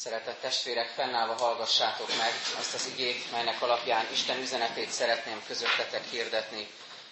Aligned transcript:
Szeretett 0.00 0.40
testvérek, 0.40 0.88
fennállva 0.88 1.34
hallgassátok 1.34 2.08
meg 2.16 2.32
azt 2.58 2.74
az 2.74 2.86
igét, 2.86 3.30
melynek 3.30 3.62
alapján 3.62 4.10
Isten 4.12 4.40
üzenetét 4.40 4.90
szeretném 4.90 5.42
közöttetek 5.46 6.04
hirdetni. 6.04 6.68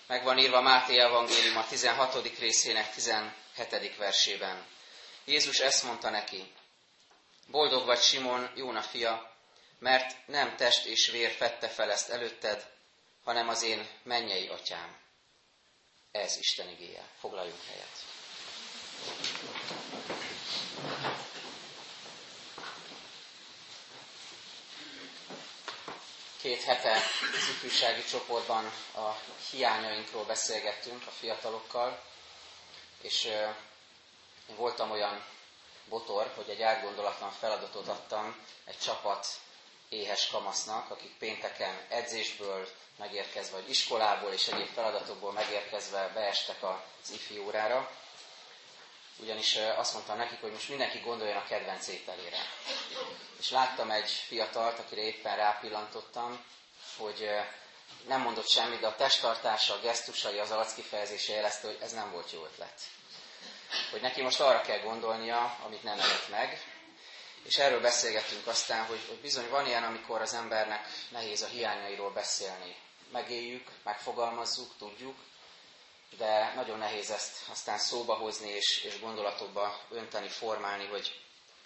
Meg 0.07 0.25
van 0.25 0.39
írva 0.39 0.61
Máté 0.61 0.99
Evangélium 0.99 1.57
a 1.57 1.67
16. 1.67 2.39
részének 2.39 2.95
17. 2.95 3.97
versében. 3.97 4.67
Jézus 5.25 5.59
ezt 5.59 5.83
mondta 5.83 6.11
neki, 6.11 6.53
Boldog 7.47 7.87
vagy 7.87 8.01
Simon, 8.01 8.51
Jóna 8.55 8.83
fia, 8.83 9.35
mert 9.79 10.27
nem 10.27 10.57
test 10.57 10.87
és 10.87 11.09
vér 11.11 11.31
fette 11.31 11.69
fel 11.69 11.91
ezt 11.91 12.09
előtted, 12.09 12.67
hanem 13.25 13.49
az 13.49 13.63
én 13.63 13.89
mennyei 14.03 14.47
atyám. 14.47 14.97
Ez 16.13 16.37
Isten 16.37 16.69
igéje. 16.69 17.03
Foglaljunk 17.21 17.61
helyet. 17.67 18.05
Két 26.41 26.63
hete 26.63 26.93
az 27.37 27.49
ifjúsági 27.49 28.05
csoportban 28.05 28.65
a 28.95 29.13
hiányainkról 29.51 30.25
beszélgettünk 30.25 31.07
a 31.07 31.11
fiatalokkal, 31.11 32.03
és 33.01 33.25
én 34.49 34.57
voltam 34.57 34.91
olyan 34.91 35.25
botor, 35.89 36.33
hogy 36.37 36.49
egy 36.49 36.63
átgondolatlan 36.63 37.31
feladatot 37.31 37.89
adtam 37.89 38.37
egy 38.65 38.79
csapat 38.79 39.27
éhes 39.89 40.29
kamasznak, 40.29 40.91
akik 40.91 41.17
pénteken 41.19 41.81
edzésből 41.89 42.69
megérkezve, 42.97 43.57
vagy 43.61 43.71
iskolából 43.71 44.33
és 44.33 44.49
egyéb 44.49 44.69
feladatokból 44.75 45.33
megérkezve 45.33 46.11
beestek 46.15 46.63
az 46.63 47.11
ifi 47.11 47.39
órára. 47.39 47.91
Ugyanis 49.21 49.57
azt 49.77 49.93
mondtam 49.93 50.17
nekik, 50.17 50.41
hogy 50.41 50.53
most 50.53 50.69
mindenki 50.69 50.99
gondoljon 50.99 51.37
a 51.37 51.45
kedvenc 51.45 51.89
ételére. 51.89 52.39
És 53.39 53.51
láttam 53.51 53.91
egy 53.91 54.11
fiatalt, 54.11 54.79
akire 54.79 55.01
éppen 55.01 55.37
rápillantottam, 55.37 56.45
hogy 56.97 57.31
nem 58.07 58.21
mondott 58.21 58.49
semmit, 58.49 58.81
de 58.81 58.87
a 58.87 58.95
testtartása, 58.97 59.75
a 59.75 59.81
gesztusai, 59.81 60.39
az 60.39 60.51
arckifejezése 60.51 61.33
jelezte, 61.35 61.67
hogy 61.67 61.79
ez 61.81 61.93
nem 61.93 62.11
volt 62.11 62.33
jó 62.33 62.45
ötlet. 62.45 62.81
Hogy 63.91 64.01
neki 64.01 64.23
most 64.23 64.41
arra 64.41 64.61
kell 64.61 64.79
gondolnia, 64.81 65.57
amit 65.65 65.83
nem 65.83 65.99
evett 65.99 66.29
meg, 66.29 66.63
és 67.43 67.59
erről 67.59 67.81
beszélgettünk 67.81 68.47
aztán, 68.47 68.85
hogy, 68.85 69.01
hogy 69.09 69.21
bizony 69.21 69.49
van 69.49 69.67
ilyen, 69.67 69.85
amikor 69.85 70.21
az 70.21 70.35
embernek 70.35 70.87
nehéz 71.09 71.43
a 71.43 71.47
hiányairól 71.47 72.11
beszélni. 72.11 72.77
Megéljük, 73.13 73.69
megfogalmazzuk, 73.85 74.77
tudjuk, 74.79 75.17
de 76.17 76.53
nagyon 76.55 76.79
nehéz 76.79 77.11
ezt 77.11 77.37
aztán 77.51 77.79
szóba 77.79 78.15
hozni 78.15 78.49
és, 78.49 78.83
és 78.85 79.01
gondolatokba 79.01 79.81
önteni, 79.91 80.29
formálni, 80.29 80.87
hogy 80.87 81.21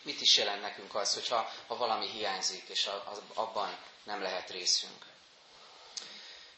mit 0.05 0.21
is 0.21 0.37
jelent 0.37 0.61
nekünk 0.63 0.95
az, 0.95 1.15
hogyha 1.15 1.51
ha 1.67 1.77
valami 1.77 2.07
hiányzik, 2.09 2.69
és 2.69 2.87
a, 2.87 2.93
a, 2.95 3.41
abban 3.41 3.79
nem 4.05 4.23
lehet 4.23 4.51
részünk. 4.51 5.07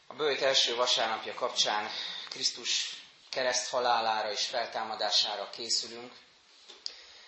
A 0.07 0.13
bőjt 0.13 0.41
első 0.41 0.75
vasárnapja 0.75 1.33
kapcsán 1.33 1.89
Krisztus 2.29 3.03
kereszt 3.29 3.69
halálára 3.69 4.31
és 4.31 4.45
feltámadására 4.45 5.49
készülünk, 5.49 6.13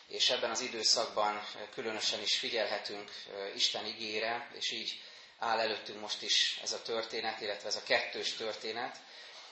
és 0.07 0.29
ebben 0.29 0.49
az 0.51 0.59
időszakban 0.61 1.43
különösen 1.73 2.21
is 2.21 2.37
figyelhetünk 2.37 3.11
Isten 3.55 3.85
igére, 3.85 4.51
és 4.53 4.71
így 4.71 5.01
áll 5.39 5.59
előttünk 5.59 5.99
most 5.99 6.21
is 6.21 6.59
ez 6.63 6.71
a 6.73 6.81
történet, 6.81 7.41
illetve 7.41 7.67
ez 7.67 7.75
a 7.75 7.83
kettős 7.83 8.33
történet. 8.33 8.97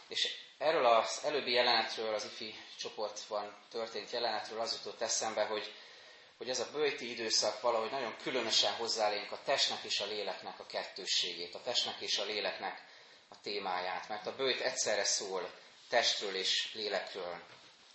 És 0.07 0.44
erről 0.57 0.85
az 0.85 1.21
előbbi 1.23 1.51
jelenetről, 1.51 2.13
az 2.13 2.25
ifi 2.25 2.55
csoportban 2.79 3.55
történt 3.69 4.11
jelenetről 4.11 4.59
az 4.59 4.73
jutott 4.73 5.01
eszembe, 5.01 5.45
hogy, 5.45 5.73
hogy 6.37 6.49
ez 6.49 6.59
a 6.59 6.69
bőjti 6.71 7.11
időszak 7.11 7.61
valahogy 7.61 7.91
nagyon 7.91 8.15
különösen 8.17 8.73
hozzálénk 8.73 9.31
a 9.31 9.39
testnek 9.45 9.83
és 9.83 9.99
a 9.99 10.05
léleknek 10.05 10.59
a 10.59 10.65
kettősségét, 10.65 11.55
a 11.55 11.61
testnek 11.61 11.95
és 11.99 12.17
a 12.17 12.25
léleknek 12.25 12.81
a 13.29 13.35
témáját. 13.41 14.07
Mert 14.09 14.25
a 14.27 14.35
bőjt 14.35 14.61
egyszerre 14.61 15.03
szól 15.03 15.49
testről 15.89 16.35
és 16.35 16.71
lélekről. 16.73 17.41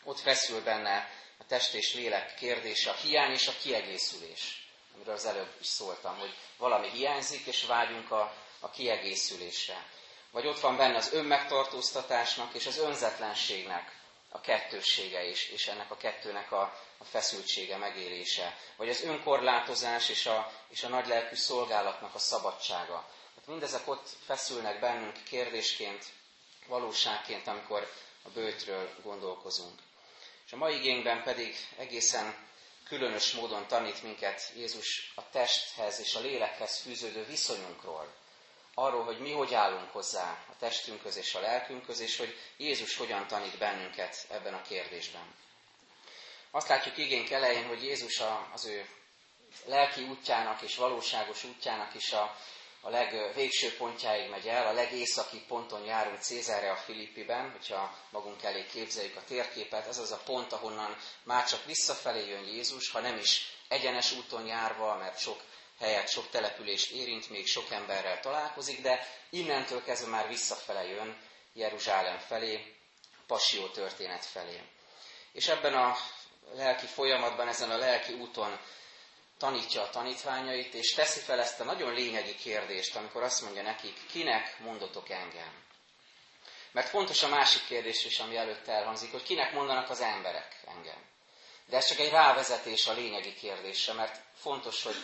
Ott 0.05 0.19
feszül 0.21 0.63
benne 0.63 1.11
a 1.39 1.47
test 1.47 1.75
és 1.75 1.95
lélek 1.95 2.35
kérdése, 2.35 2.91
a 2.91 2.95
hiány 2.95 3.33
és 3.33 3.49
a 3.49 3.53
kiegészülés, 3.63 4.69
amiről 4.95 5.15
az 5.15 5.25
előbb 5.25 5.55
is 5.61 5.67
szóltam, 5.67 6.19
hogy 6.19 6.35
valami 6.57 6.89
hiányzik, 6.91 7.47
és 7.47 7.65
vágyunk 7.65 8.11
a, 8.11 8.35
a 8.61 8.71
kiegészülésre. 8.71 9.87
Vagy 10.31 10.47
ott 10.47 10.61
van 10.61 10.77
benne 10.77 10.97
az 10.97 11.13
önmegtartóztatásnak 11.13 12.55
és 12.55 12.67
az 12.67 12.79
önzetlenségnek 12.79 13.99
a 14.29 14.41
kettőssége 14.41 15.25
is, 15.25 15.49
és 15.49 15.67
ennek 15.67 15.91
a 15.91 15.97
kettőnek 15.97 16.53
a, 16.53 16.61
a 16.99 17.05
feszültsége, 17.05 17.77
megélése. 17.77 18.57
Vagy 18.77 18.89
az 18.89 19.03
önkorlátozás 19.03 20.09
és 20.09 20.27
a, 20.27 20.53
és 20.69 20.83
a 20.83 20.89
nagylelkű 20.89 21.35
szolgálatnak 21.35 22.15
a 22.15 22.19
szabadsága. 22.19 23.09
Hát 23.37 23.47
mindezek 23.47 23.89
ott 23.89 24.09
feszülnek 24.27 24.81
bennünk 24.81 25.23
kérdésként, 25.25 26.05
valóságként, 26.67 27.47
amikor 27.47 27.93
a 28.23 28.29
bőtről 28.29 28.91
gondolkozunk. 29.03 29.79
És 30.47 30.53
a 30.53 30.57
mai 30.57 30.75
igényben 30.75 31.23
pedig 31.23 31.57
egészen 31.79 32.49
különös 32.89 33.33
módon 33.33 33.67
tanít 33.67 34.03
minket 34.03 34.53
Jézus 34.57 35.13
a 35.15 35.31
testhez 35.31 36.01
és 36.01 36.15
a 36.15 36.21
lélekhez 36.21 36.79
fűződő 36.79 37.25
viszonyunkról. 37.25 38.15
Arról, 38.75 39.05
hogy 39.05 39.19
mi 39.19 39.33
hogy 39.33 39.55
állunk 39.55 39.91
hozzá 39.91 40.45
a 40.49 40.57
testünkhöz 40.59 41.17
és 41.17 41.35
a 41.35 41.41
lelkünkhöz, 41.41 42.01
és 42.01 42.17
hogy 42.17 42.37
Jézus 42.57 42.97
hogyan 42.97 43.27
tanít 43.27 43.59
bennünket 43.59 44.27
ebben 44.31 44.55
a 44.55 44.63
kérdésben. 44.63 45.35
Azt 46.51 46.69
látjuk 46.69 46.99
igénk 46.99 47.31
elején, 47.31 47.67
hogy 47.67 47.83
Jézus 47.83 48.23
az 48.53 48.67
ő 48.67 48.89
lelki 49.67 50.03
útjának 50.03 50.63
és 50.63 50.77
valóságos 50.77 51.45
útjának 51.45 51.95
is 51.95 52.13
a 52.13 52.37
a 52.81 52.91
legvégső 52.91 53.77
pontjáig 53.77 54.31
megy 54.31 54.47
el, 54.47 54.67
a 54.67 54.73
legészaki 54.73 55.45
ponton 55.49 55.85
járunk 55.85 56.21
Cézárre 56.21 56.71
a 56.71 56.77
Filippiben, 56.77 57.51
hogyha 57.51 57.99
magunk 58.11 58.43
elé 58.43 58.67
képzeljük 58.67 59.17
a 59.17 59.25
térképet, 59.25 59.87
ez 59.87 59.99
az 59.99 60.11
a 60.11 60.21
pont, 60.25 60.53
ahonnan 60.53 60.97
már 61.23 61.47
csak 61.47 61.65
visszafelé 61.65 62.29
jön 62.29 62.45
Jézus, 62.45 62.91
ha 62.91 63.01
nem 63.01 63.19
is 63.19 63.57
egyenes 63.69 64.13
úton 64.13 64.47
járva, 64.47 64.97
mert 64.97 65.19
sok 65.19 65.41
helyet, 65.81 66.09
sok 66.09 66.31
települést 66.31 66.91
érint, 66.91 67.31
még 67.31 67.47
sok 67.47 67.71
emberrel 67.71 68.21
találkozik, 68.21 68.81
de 68.83 69.07
innentől 69.31 69.83
kezdve 69.85 70.09
már 70.11 70.29
visszafele 70.29 70.85
jön 70.85 71.19
Jeruzsálem 71.53 72.19
felé, 72.19 72.75
Passió 73.27 73.67
történet 73.69 74.25
felé. 74.25 74.61
És 75.33 75.49
ebben 75.49 75.75
a 75.75 75.97
lelki 76.55 76.87
folyamatban, 76.87 77.49
ezen 77.49 77.71
a 77.71 77.77
lelki 77.77 78.13
úton 78.13 78.59
tanítja 79.39 79.83
a 79.83 79.91
tanítványait, 79.91 80.75
és 80.75 80.93
teszi 80.93 81.21
fel 81.21 81.41
ezt 81.41 81.61
a 81.61 81.65
nagyon 81.65 81.95
lényegi 81.95 82.35
kérdést, 82.35 82.97
amikor 82.97 83.23
azt 83.23 83.43
mondja 83.43 83.63
nekik, 83.63 84.07
kinek 84.13 84.59
mondotok 84.59 85.11
engem? 85.11 85.65
Mert 86.73 86.89
fontos 86.89 87.23
a 87.23 87.29
másik 87.29 87.67
kérdés 87.67 88.05
is, 88.05 88.19
ami 88.19 88.37
előtt 88.37 88.67
elhangzik, 88.69 89.11
hogy 89.11 89.23
kinek 89.23 89.53
mondanak 89.53 89.91
az 89.91 90.01
emberek 90.01 90.61
engem. 90.67 91.05
De 91.67 91.77
ez 91.77 91.87
csak 91.87 91.99
egy 91.99 92.11
rávezetés 92.11 92.87
a 92.87 92.93
lényegi 92.93 93.35
kérdésre, 93.35 93.93
mert 93.93 94.21
fontos, 94.35 94.83
hogy 94.83 94.95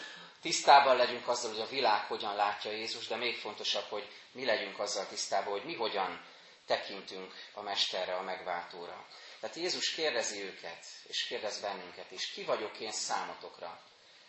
tisztában 0.41 0.97
legyünk 0.97 1.29
azzal, 1.29 1.51
hogy 1.51 1.61
a 1.61 1.67
világ 1.69 2.05
hogyan 2.05 2.35
látja 2.35 2.71
Jézus, 2.71 3.07
de 3.07 3.17
még 3.17 3.37
fontosabb, 3.37 3.89
hogy 3.89 4.09
mi 4.33 4.45
legyünk 4.45 4.79
azzal 4.79 5.07
tisztában, 5.07 5.53
hogy 5.53 5.65
mi 5.65 5.75
hogyan 5.75 6.25
tekintünk 6.67 7.35
a 7.53 7.63
Mesterre, 7.63 8.15
a 8.15 8.23
megváltóra. 8.23 9.07
Tehát 9.41 9.57
Jézus 9.57 9.95
kérdezi 9.95 10.43
őket, 10.43 10.85
és 11.07 11.25
kérdez 11.25 11.61
bennünket 11.61 12.11
is, 12.11 12.31
ki 12.31 12.45
vagyok 12.45 12.79
én 12.79 12.93
számotokra? 12.93 13.81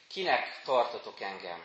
Kinek 0.08 0.62
tartotok 0.64 1.22
engem? 1.22 1.64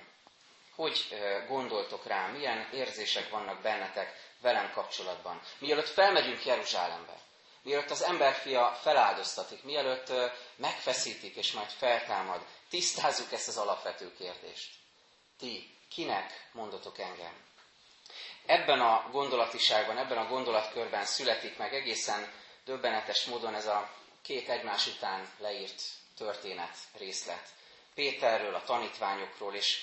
Hogy 0.74 1.08
gondoltok 1.48 2.06
rám? 2.06 2.30
Milyen 2.30 2.68
érzések 2.72 3.28
vannak 3.28 3.60
bennetek 3.62 4.30
velem 4.40 4.72
kapcsolatban? 4.72 5.40
Mielőtt 5.58 5.88
felmegyünk 5.88 6.44
Jeruzsálembe, 6.44 7.20
mielőtt 7.62 7.90
az 7.90 8.02
emberfia 8.02 8.78
feláldoztatik, 8.82 9.62
mielőtt 9.62 10.12
megfeszítik 10.56 11.36
és 11.36 11.52
majd 11.52 11.70
feltámad, 11.70 12.40
tisztázzuk 12.70 13.32
ezt 13.32 13.48
az 13.48 13.56
alapvető 13.56 14.12
kérdést. 14.18 14.70
Ti, 15.38 15.76
kinek 15.88 16.48
mondotok 16.52 16.98
engem? 16.98 17.50
Ebben 18.46 18.80
a 18.80 19.08
gondolatiságban, 19.10 19.98
ebben 19.98 20.18
a 20.18 20.26
gondolatkörben 20.28 21.04
születik 21.04 21.56
meg 21.58 21.74
egészen 21.74 22.32
döbbenetes 22.64 23.24
módon 23.24 23.54
ez 23.54 23.66
a 23.66 23.90
két 24.22 24.48
egymás 24.48 24.86
után 24.86 25.30
leírt 25.38 25.82
történet 26.16 26.76
részlet. 26.98 27.48
Péterről, 27.94 28.54
a 28.54 28.62
tanítványokról, 28.62 29.54
és 29.54 29.78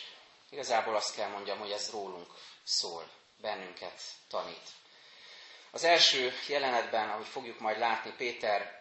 igazából 0.50 0.96
azt 0.96 1.16
kell 1.16 1.30
mondjam, 1.30 1.60
hogy 1.60 1.72
ez 1.72 1.92
rólunk 1.92 2.34
szól, 2.64 3.10
bennünket 3.42 4.02
tanít. 4.30 4.68
Az 5.72 5.84
első 5.84 6.34
jelenetben, 6.48 7.10
ahogy 7.10 7.28
fogjuk 7.28 7.60
majd 7.60 7.80
látni, 7.80 8.14
Péter 8.18 8.80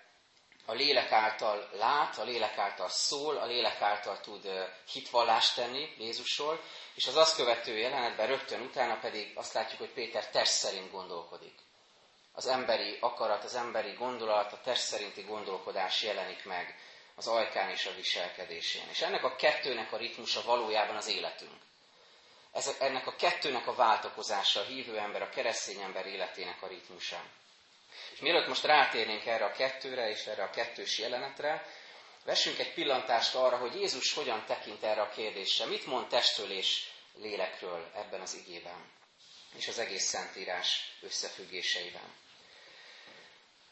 a 0.66 0.72
lélek 0.72 1.12
által 1.12 1.68
lát, 1.72 2.18
a 2.18 2.24
lélek 2.24 2.58
által 2.58 2.88
szól, 2.88 3.36
a 3.36 3.46
lélek 3.46 3.80
által 3.80 4.20
tud 4.20 4.48
hitvallást 4.92 5.54
tenni 5.54 5.94
Jézusról, 5.98 6.60
és 6.94 7.06
az 7.06 7.16
azt 7.16 7.36
követő 7.36 7.76
jelenetben 7.76 8.26
rögtön 8.26 8.60
utána 8.60 8.98
pedig 8.98 9.32
azt 9.34 9.52
látjuk, 9.52 9.78
hogy 9.78 9.92
Péter 9.92 10.30
test 10.30 10.52
szerint 10.52 10.90
gondolkodik. 10.90 11.54
Az 12.32 12.46
emberi 12.46 12.98
akarat, 13.00 13.44
az 13.44 13.54
emberi 13.54 13.92
gondolat, 13.92 14.52
a 14.52 14.60
test 14.60 14.82
szerinti 14.82 15.22
gondolkodás 15.22 16.02
jelenik 16.02 16.44
meg 16.44 16.74
az 17.14 17.26
ajkán 17.26 17.70
és 17.70 17.86
a 17.86 17.94
viselkedésén. 17.94 18.88
És 18.90 19.00
ennek 19.00 19.24
a 19.24 19.36
kettőnek 19.36 19.92
a 19.92 19.96
ritmusa 19.96 20.42
valójában 20.42 20.96
az 20.96 21.08
életünk. 21.08 21.67
Ez, 22.58 22.74
ennek 22.78 23.06
a 23.06 23.16
kettőnek 23.16 23.66
a 23.66 23.74
váltakozása 23.74 24.60
a 24.60 24.64
hívő 24.64 24.98
ember, 24.98 25.22
a 25.22 25.28
keresztény 25.28 25.80
ember 25.80 26.06
életének 26.06 26.62
a 26.62 26.66
ritmusa. 26.66 27.24
És 28.12 28.20
mielőtt 28.20 28.48
most 28.48 28.64
rátérnénk 28.64 29.26
erre 29.26 29.44
a 29.44 29.52
kettőre 29.52 30.10
és 30.10 30.24
erre 30.26 30.42
a 30.42 30.50
kettős 30.50 30.98
jelenetre, 30.98 31.66
vessünk 32.24 32.58
egy 32.58 32.74
pillantást 32.74 33.34
arra, 33.34 33.56
hogy 33.56 33.74
Jézus 33.74 34.14
hogyan 34.14 34.44
tekint 34.46 34.82
erre 34.82 35.00
a 35.00 35.08
kérdésre. 35.10 35.64
Mit 35.66 35.86
mond 35.86 36.08
testről 36.08 36.50
és 36.50 36.88
lélekről 37.14 37.90
ebben 37.94 38.20
az 38.20 38.34
igében, 38.34 38.90
és 39.56 39.68
az 39.68 39.78
egész 39.78 40.04
Szentírás 40.04 40.96
összefüggéseiben. 41.00 42.14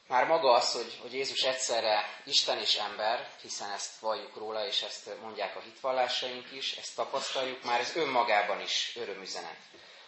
Már 0.07 0.27
maga 0.27 0.53
az, 0.53 0.73
hogy, 0.73 0.99
hogy 1.01 1.13
Jézus 1.13 1.43
egyszerre 1.43 2.21
Isten 2.25 2.59
és 2.59 2.75
ember, 2.75 3.31
hiszen 3.43 3.71
ezt 3.71 3.99
valljuk 3.99 4.37
róla, 4.37 4.67
és 4.67 4.83
ezt 4.83 5.21
mondják 5.21 5.57
a 5.57 5.61
hitvallásaink 5.61 6.53
is, 6.53 6.73
ezt 6.73 6.95
tapasztaljuk, 6.95 7.65
már 7.65 7.81
ez 7.81 7.97
önmagában 7.97 8.61
is 8.61 8.93
örömüzenet. 8.97 9.59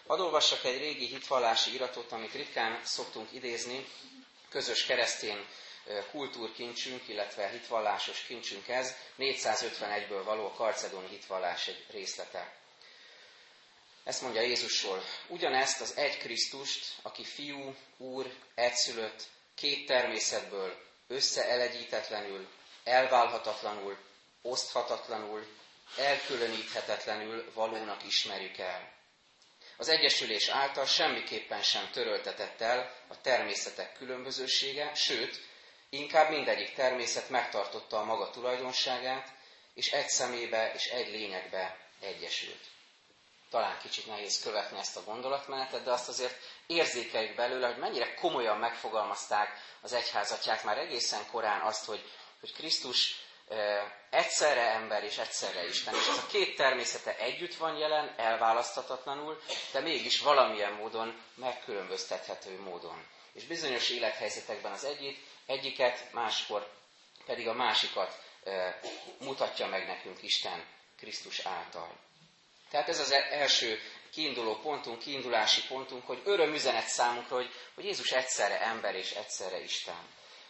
Hadd 0.07 0.21
olvassak 0.21 0.65
egy 0.65 0.79
régi 0.79 1.07
hitvallási 1.07 1.75
iratot, 1.75 2.13
amit 2.13 2.33
ritkán 2.33 2.81
szoktunk 2.85 3.33
idézni, 3.33 3.89
közös 4.49 4.85
keresztény 4.85 5.47
kultúrkincsünk, 6.11 7.09
illetve 7.09 7.49
hitvallásos 7.49 8.23
kincsünk 8.23 8.69
ez, 8.69 8.95
451-ből 9.19 10.23
való 10.25 10.47
a 10.47 10.53
karcedóni 10.53 11.09
hitvallás 11.09 11.67
egy 11.67 11.87
részlete. 11.91 12.57
Ezt 14.05 14.23
mondja 14.23 14.41
Jézusról. 14.41 15.03
Ugyanezt 15.27 15.81
az 15.81 15.97
egy 15.97 16.19
Krisztust, 16.19 16.95
aki 17.03 17.25
fiú, 17.25 17.75
úr, 17.97 18.35
egyszülött, 18.55 19.23
két 19.59 19.87
természetből, 19.87 20.77
összeelegyítetlenül, 21.09 22.49
elválhatatlanul, 22.85 23.97
oszthatatlanul, 24.43 25.47
elkülöníthetetlenül 25.97 27.53
valónak 27.55 28.05
ismerjük 28.07 28.59
el. 28.59 28.93
Az 29.77 29.89
egyesülés 29.89 30.49
által 30.49 30.87
semmiképpen 30.87 31.63
sem 31.63 31.91
töröltetett 31.91 32.61
el 32.61 32.95
a 33.09 33.21
természetek 33.21 33.93
különbözősége, 33.93 34.95
sőt, 34.95 35.41
inkább 35.91 36.31
mindegyik 36.31 36.75
természet 36.75 37.29
megtartotta 37.29 37.99
a 37.99 38.05
maga 38.05 38.31
tulajdonságát, 38.31 39.33
és 39.75 39.91
egy 39.93 40.09
szemébe 40.09 40.73
és 40.75 40.87
egy 40.87 41.09
lényegbe 41.09 41.79
egyesült 42.01 42.77
talán 43.51 43.79
kicsit 43.83 44.07
nehéz 44.07 44.41
követni 44.43 44.79
ezt 44.79 44.97
a 44.97 45.05
gondolatmenetet, 45.05 45.85
de 45.85 45.91
azt 45.91 46.09
azért 46.09 46.37
érzékeljük 46.67 47.35
belőle, 47.37 47.67
hogy 47.67 47.77
mennyire 47.79 48.15
komolyan 48.15 48.59
megfogalmazták 48.59 49.49
az 49.81 49.93
egyházatják 49.93 50.65
már 50.65 50.79
egészen 50.79 51.27
korán 51.31 51.61
azt, 51.61 51.85
hogy, 51.85 52.05
hogy 52.41 52.53
Krisztus 52.53 53.27
egyszerre 54.11 54.71
ember 54.73 55.05
és 55.05 55.19
egyszerre 55.19 55.67
Isten. 55.67 55.95
És 55.95 56.07
ez 56.07 56.17
a 56.17 56.27
két 56.27 56.57
természete 56.57 57.17
együtt 57.17 57.55
van 57.55 57.77
jelen, 57.77 58.15
elválaszthatatlanul, 58.17 59.41
de 59.73 59.81
mégis 59.81 60.21
valamilyen 60.21 60.73
módon 60.73 61.21
megkülönböztethető 61.35 62.61
módon. 62.61 63.07
És 63.33 63.45
bizonyos 63.45 63.89
élethelyzetekben 63.91 64.73
az 64.73 64.85
egyik, 64.85 65.27
egyiket, 65.47 66.13
máskor 66.13 66.71
pedig 67.27 67.49
a 67.49 67.53
másikat 67.53 68.21
mutatja 69.21 69.67
meg 69.67 69.87
nekünk 69.87 70.23
Isten 70.23 70.65
Krisztus 70.97 71.39
által. 71.39 72.08
Tehát 72.71 72.89
ez 72.89 73.01
az 73.01 73.11
e- 73.11 73.29
első 73.31 73.79
kiinduló 74.13 74.55
pontunk, 74.55 74.99
kiindulási 74.99 75.63
pontunk, 75.69 76.07
hogy 76.07 76.21
örömüzenet 76.25 76.87
számunkra, 76.87 77.37
hogy, 77.37 77.51
hogy 77.75 77.85
Jézus 77.85 78.13
egyszerre 78.13 78.61
ember 78.61 78.95
és 78.95 79.11
egyszerre 79.11 79.63
Isten. 79.63 80.07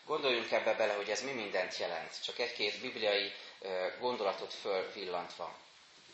Gondoljunk 0.06 0.53
ebbe 0.53 0.75
bele, 0.75 0.93
hogy 0.93 1.09
ez 1.09 1.23
mi 1.23 1.31
mindent 1.32 1.76
jelent, 1.76 2.23
csak 2.25 2.38
egy-két 2.38 2.81
bibliai 2.81 3.32
gondolatot 4.00 4.55
fölvillantva. 4.55 5.56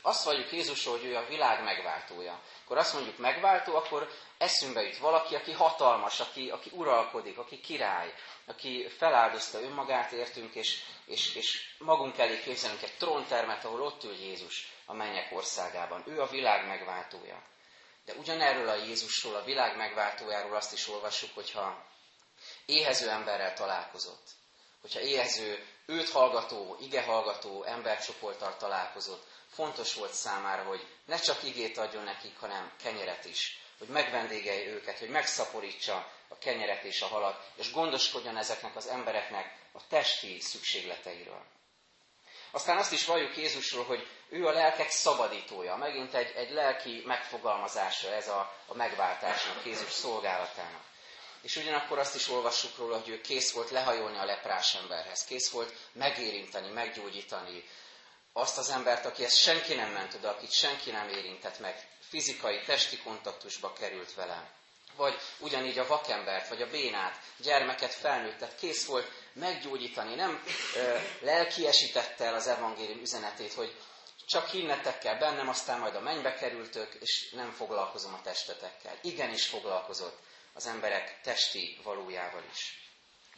Azt 0.07 0.25
valljuk 0.25 0.53
Jézusról, 0.53 0.99
hogy 0.99 1.07
ő 1.07 1.17
a 1.17 1.27
világ 1.27 1.63
megváltója. 1.63 2.41
Akkor 2.65 2.77
azt 2.79 2.93
mondjuk 2.93 3.19
megváltó, 3.19 3.77
akkor 3.77 4.09
eszünkbe 4.39 4.83
jut 4.83 4.97
valaki, 4.99 5.35
aki 5.35 5.53
hatalmas, 5.53 6.21
aki, 6.21 6.51
aki 6.51 6.71
uralkodik, 6.73 7.39
aki 7.39 7.61
király, 7.61 8.15
aki 8.47 8.89
feláldozta 8.89 9.61
önmagát 9.61 10.13
értünk, 10.13 10.55
és, 10.55 10.83
és, 11.05 11.35
és 11.35 11.75
magunk 11.79 12.19
elé 12.19 12.41
képzelünk 12.41 12.83
egy 12.83 12.97
tróntermet, 12.99 13.65
ahol 13.65 13.83
ott 13.83 14.05
ül 14.05 14.15
Jézus 14.15 14.73
a 14.87 14.95
mennyek 14.95 15.33
országában. 15.33 16.03
Ő 16.07 16.21
a 16.21 16.27
világ 16.27 16.67
megváltója. 16.67 17.43
De 18.05 18.13
ugyanerről 18.13 18.69
a 18.69 18.85
Jézusról, 18.85 19.35
a 19.35 19.45
világ 19.45 19.77
megváltójáról 19.77 20.57
azt 20.57 20.73
is 20.73 20.89
olvassuk, 20.89 21.31
hogyha 21.35 21.85
éhező 22.67 23.09
emberrel 23.09 23.55
találkozott, 23.55 24.29
hogyha 24.81 25.01
éhező, 25.01 25.67
őt 25.87 26.11
hallgató, 26.11 26.77
ige 26.81 27.03
hallgató 27.03 27.63
embercsoporttal 27.63 28.57
találkozott, 28.57 29.34
fontos 29.55 29.95
volt 29.95 30.13
számára, 30.13 30.63
hogy 30.63 30.87
ne 31.07 31.17
csak 31.17 31.43
igét 31.43 31.79
adjon 31.79 32.05
nekik, 32.05 32.39
hanem 32.39 32.73
kenyeret 32.83 33.25
is, 33.25 33.59
hogy 33.79 33.89
megvendégelje 33.89 34.71
őket, 34.71 34.99
hogy 34.99 35.09
megszaporítsa 35.09 36.13
a 36.29 36.39
kenyeret 36.39 36.83
és 36.83 37.03
a 37.03 37.07
halat, 37.07 37.51
és 37.57 37.73
gondoskodjon 37.73 38.37
ezeknek 38.37 38.77
az 38.77 38.87
embereknek 38.87 39.57
a 39.73 39.87
testi 39.89 40.41
szükségleteiről. 40.41 41.45
Aztán 42.51 42.77
azt 42.77 42.93
is 42.93 43.05
valljuk 43.07 43.37
Jézusról, 43.37 43.85
hogy 43.85 44.09
ő 44.29 44.47
a 44.47 44.53
lelkek 44.53 44.91
szabadítója. 44.91 45.77
Megint 45.77 46.15
egy, 46.15 46.33
egy 46.37 46.51
lelki 46.51 47.03
megfogalmazása 47.07 48.15
ez 48.15 48.29
a, 48.29 48.57
a 48.67 48.75
megváltásnak, 48.75 49.65
Jézus 49.65 49.93
szolgálatának. 49.93 50.83
És 51.43 51.57
ugyanakkor 51.57 51.99
azt 51.99 52.15
is 52.15 52.29
olvassuk 52.29 52.77
róla, 52.77 52.99
hogy 52.99 53.09
ő 53.09 53.21
kész 53.21 53.53
volt 53.53 53.71
lehajolni 53.71 54.19
a 54.19 54.25
leprás 54.25 54.75
emberhez, 54.75 55.25
kész 55.25 55.51
volt 55.51 55.73
megérinteni, 55.93 56.69
meggyógyítani 56.69 57.65
azt 58.37 58.59
az 58.59 58.71
embert, 58.71 59.05
aki 59.05 59.25
ezt 59.25 59.37
senki 59.37 59.75
nem 59.75 59.91
ment 59.91 60.15
oda, 60.15 60.29
akit 60.31 60.53
senki 60.53 60.91
nem 60.91 61.09
érintett 61.09 61.59
meg, 61.59 61.89
fizikai, 62.01 62.61
testi 62.61 62.99
kontaktusba 62.99 63.73
került 63.73 64.15
vele. 64.15 64.51
Vagy 64.97 65.15
ugyanígy 65.39 65.79
a 65.79 65.87
vakembert, 65.87 66.49
vagy 66.49 66.63
a 66.63 66.71
bénát, 66.71 67.21
gyermeket, 67.37 67.95
felnőttet 67.95 68.55
kész 68.55 68.87
volt 68.87 69.11
meggyógyítani, 69.33 70.15
nem 70.15 70.45
lelkiesítette 71.21 72.25
el 72.25 72.35
az 72.35 72.47
evangélium 72.47 73.01
üzenetét, 73.01 73.53
hogy 73.53 73.77
csak 74.27 74.49
hinnetek 74.49 74.99
kell 74.99 75.19
bennem, 75.19 75.49
aztán 75.49 75.79
majd 75.81 75.95
a 75.95 76.01
mennybe 76.01 76.35
kerültök, 76.35 76.95
és 76.95 77.31
nem 77.31 77.51
foglalkozom 77.51 78.15
a 78.15 78.21
testetekkel. 78.23 78.99
Igenis 79.03 79.47
foglalkozott 79.47 80.19
az 80.53 80.67
emberek 80.67 81.21
testi 81.23 81.79
valójával 81.83 82.45
is. 82.53 82.84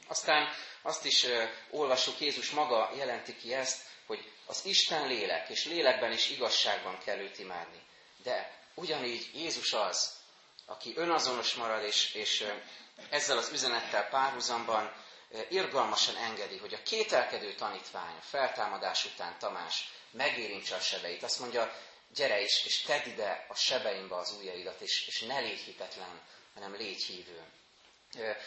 Aztán 0.07 0.49
azt 0.83 1.05
is 1.05 1.27
olvassuk, 1.71 2.21
Jézus 2.21 2.51
maga 2.51 2.91
jelenti 2.97 3.37
ki 3.37 3.55
ezt, 3.55 3.83
hogy 4.07 4.33
az 4.47 4.65
Isten 4.65 5.07
lélek, 5.07 5.49
és 5.49 5.65
lélekben 5.65 6.13
is 6.13 6.31
igazságban 6.31 6.99
kell 7.05 7.19
őt 7.19 7.39
imádni. 7.39 7.83
De 8.23 8.59
ugyanígy 8.75 9.31
Jézus 9.35 9.73
az, 9.73 10.15
aki 10.67 10.93
önazonos 10.97 11.55
marad, 11.55 11.85
és, 11.85 12.15
és 12.15 12.45
ezzel 13.11 13.39
az 13.39 13.51
üzenettel 13.53 14.09
párhuzamban 14.09 15.05
irgalmasan 15.49 16.17
engedi, 16.17 16.57
hogy 16.57 16.75
a 16.75 16.83
kételkedő 16.83 17.55
tanítvány, 17.55 18.17
a 18.17 18.23
feltámadás 18.23 19.05
után 19.05 19.39
Tamás 19.39 19.93
megérintse 20.11 20.75
a 20.75 20.81
sebeit. 20.81 21.23
Azt 21.23 21.39
mondja, 21.39 21.77
gyere 22.15 22.41
is, 22.41 22.65
és 22.65 22.83
tedd 22.83 23.07
ide 23.07 23.47
a 23.49 23.55
sebeimbe 23.55 24.17
az 24.17 24.33
ujjaidat, 24.39 24.81
és, 24.81 25.07
és 25.07 25.21
ne 25.21 25.39
légy 25.39 25.61
hitetlen, 25.61 26.21
hanem 26.55 26.75
légy 26.75 27.03
hívő. 27.03 27.45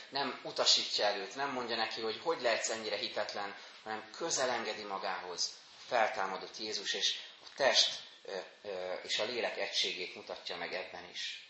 Nem 0.10 0.40
utasítja 0.44 1.06
előtt, 1.06 1.36
nem 1.36 1.50
mondja 1.50 1.76
neki, 1.76 2.02
hogy 2.02 2.20
hogy 2.24 2.42
lehetsz 2.42 2.70
ennyire 2.70 2.96
hitetlen, 2.96 3.56
hanem 3.84 4.10
közel 4.18 4.50
engedi 4.50 4.84
magához 4.84 5.58
feltámadott 5.88 6.58
Jézus, 6.58 6.94
és 6.94 7.16
a 7.44 7.48
test 7.56 8.02
és 9.04 9.20
a 9.20 9.26
lélek 9.26 9.58
egységét 9.58 10.16
mutatja 10.16 10.58
meg 10.58 10.74
ebben 10.74 11.10
is. 11.12 11.48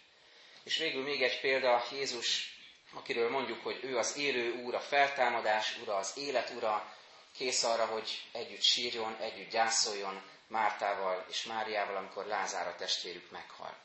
És 0.64 0.78
végül 0.78 1.04
még 1.04 1.24
egy 1.24 1.40
példa, 1.40 1.86
Jézus, 1.92 2.58
akiről 2.94 3.30
mondjuk, 3.30 3.64
hogy 3.64 3.80
ő 3.84 3.98
az 3.98 4.18
élő 4.18 4.52
úr, 4.52 4.76
a 4.76 4.80
feltámadás 4.80 5.78
ura, 5.78 5.96
az 5.96 6.12
élet 6.16 6.50
ura, 6.50 6.96
kész 7.38 7.64
arra, 7.64 7.86
hogy 7.86 8.22
együtt 8.32 8.62
sírjon, 8.62 9.18
együtt 9.20 9.52
gyászoljon 9.52 10.24
Mártával 10.48 11.26
és 11.30 11.44
Máriával, 11.44 11.96
amikor 11.96 12.26
Lázár 12.26 12.68
a 12.68 12.76
testvérük 12.76 13.32
meghal. 13.32 13.78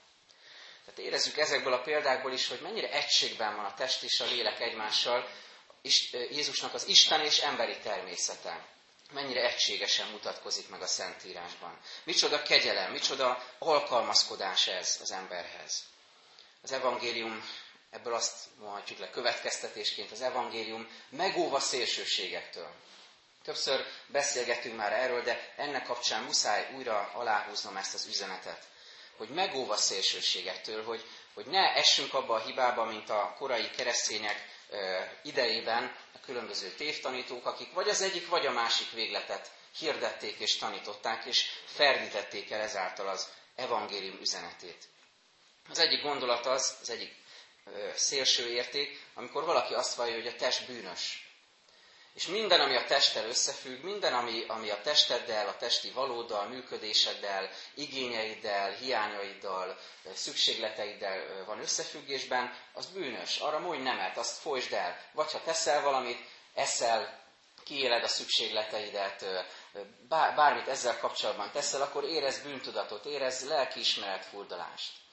Tehát 0.84 1.00
érezzük 1.00 1.38
ezekből 1.38 1.72
a 1.72 1.80
példákból 1.82 2.32
is, 2.32 2.48
hogy 2.48 2.60
mennyire 2.60 2.90
egységben 2.90 3.56
van 3.56 3.64
a 3.64 3.74
test 3.74 4.02
és 4.02 4.20
a 4.20 4.24
lélek 4.24 4.60
egymással, 4.60 5.28
és 5.82 6.12
Jézusnak 6.12 6.74
az 6.74 6.86
Isten 6.88 7.20
és 7.20 7.38
emberi 7.38 7.78
természete. 7.82 8.66
Mennyire 9.12 9.44
egységesen 9.44 10.08
mutatkozik 10.08 10.68
meg 10.68 10.82
a 10.82 10.86
Szentírásban. 10.86 11.78
Micsoda 12.04 12.42
kegyelem, 12.42 12.92
micsoda 12.92 13.44
alkalmazkodás 13.58 14.66
ez 14.66 14.98
az 15.02 15.10
emberhez. 15.12 15.82
Az 16.62 16.72
evangélium, 16.72 17.48
ebből 17.90 18.14
azt 18.14 18.34
mondhatjuk 18.58 18.98
le 18.98 19.10
következtetésként, 19.10 20.10
az 20.10 20.20
evangélium 20.22 20.88
megóva 21.08 21.60
szélsőségektől. 21.60 22.74
Többször 23.44 23.84
beszélgetünk 24.06 24.76
már 24.76 24.92
erről, 24.92 25.22
de 25.22 25.52
ennek 25.56 25.84
kapcsán 25.86 26.22
muszáj 26.22 26.68
újra 26.74 27.10
aláhúznom 27.14 27.76
ezt 27.76 27.94
az 27.94 28.06
üzenetet, 28.06 28.66
hogy 29.16 29.28
megóva 29.28 29.76
szélsőségektől, 29.76 30.84
hogy, 30.84 31.04
hogy 31.34 31.46
ne 31.46 31.74
essünk 31.74 32.14
abba 32.14 32.34
a 32.34 32.44
hibába, 32.44 32.84
mint 32.84 33.10
a 33.10 33.34
korai 33.38 33.70
keresztények, 33.70 34.52
idejében 35.22 35.96
a 36.14 36.20
különböző 36.20 36.68
tévtanítók, 36.68 37.46
akik 37.46 37.72
vagy 37.72 37.88
az 37.88 38.00
egyik, 38.00 38.28
vagy 38.28 38.46
a 38.46 38.52
másik 38.52 38.90
végletet 38.92 39.50
hirdették 39.78 40.38
és 40.38 40.56
tanították, 40.56 41.24
és 41.24 41.44
ferdítették 41.64 42.50
el 42.50 42.60
ezáltal 42.60 43.08
az 43.08 43.28
evangélium 43.54 44.20
üzenetét. 44.20 44.88
Az 45.70 45.78
egyik 45.78 46.02
gondolat 46.02 46.46
az, 46.46 46.76
az 46.80 46.90
egyik 46.90 47.14
szélső 47.94 48.50
érték, 48.50 49.00
amikor 49.14 49.44
valaki 49.44 49.74
azt 49.74 49.94
vallja, 49.94 50.14
hogy 50.14 50.26
a 50.26 50.36
test 50.36 50.66
bűnös. 50.66 51.23
És 52.14 52.26
minden, 52.26 52.60
ami 52.60 52.76
a 52.76 52.84
testtel 52.84 53.26
összefügg, 53.26 53.82
minden, 53.82 54.14
ami, 54.14 54.44
ami 54.48 54.70
a 54.70 54.80
testeddel, 54.80 55.48
a 55.48 55.56
testi 55.56 55.90
valóddal, 55.90 56.48
működéseddel, 56.48 57.50
igényeiddel, 57.74 58.70
hiányaiddal, 58.70 59.78
szükségleteiddel 60.14 61.44
van 61.46 61.60
összefüggésben, 61.60 62.56
az 62.72 62.86
bűnös. 62.86 63.38
Arra 63.38 63.58
mondj 63.58 63.82
nemet, 63.82 64.16
azt 64.16 64.38
folytsd 64.38 64.72
el. 64.72 65.00
Vagy 65.12 65.32
ha 65.32 65.42
teszel 65.42 65.82
valamit, 65.82 66.18
eszel, 66.54 67.22
kiéled 67.64 68.02
a 68.02 68.08
szükségleteidet, 68.08 69.24
bármit 70.08 70.68
ezzel 70.68 70.98
kapcsolatban 70.98 71.50
teszel, 71.50 71.82
akkor 71.82 72.04
érez 72.04 72.42
bűntudatot, 72.42 73.04
érez 73.04 73.48
lelkiismeret 73.48 74.24
furdalást. 74.24 75.03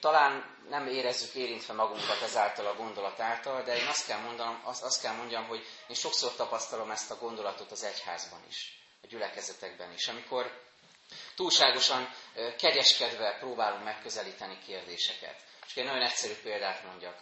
Talán 0.00 0.56
nem 0.68 0.86
érezzük 0.86 1.34
érintve 1.34 1.72
magunkat 1.72 2.22
ezáltal 2.22 2.66
a 2.66 2.74
gondolat 2.74 3.20
által, 3.20 3.62
de 3.62 3.76
én 3.76 3.86
azt 3.86 4.06
kell, 4.06 4.18
mondanom, 4.20 4.60
azt, 4.64 4.82
azt 4.82 5.02
kell 5.02 5.14
mondjam, 5.14 5.46
hogy 5.46 5.66
én 5.88 5.96
sokszor 5.96 6.34
tapasztalom 6.34 6.90
ezt 6.90 7.10
a 7.10 7.16
gondolatot 7.18 7.70
az 7.70 7.82
egyházban 7.84 8.40
is, 8.48 8.78
a 9.02 9.06
gyülekezetekben 9.06 9.92
is, 9.92 10.08
amikor 10.08 10.66
túlságosan 11.36 12.14
kegyeskedve 12.58 13.36
próbálunk 13.38 13.84
megközelíteni 13.84 14.58
kérdéseket. 14.66 15.36
És 15.66 15.76
egy 15.76 15.84
nagyon 15.84 16.02
egyszerű 16.02 16.34
példát 16.42 16.84
mondjak 16.84 17.20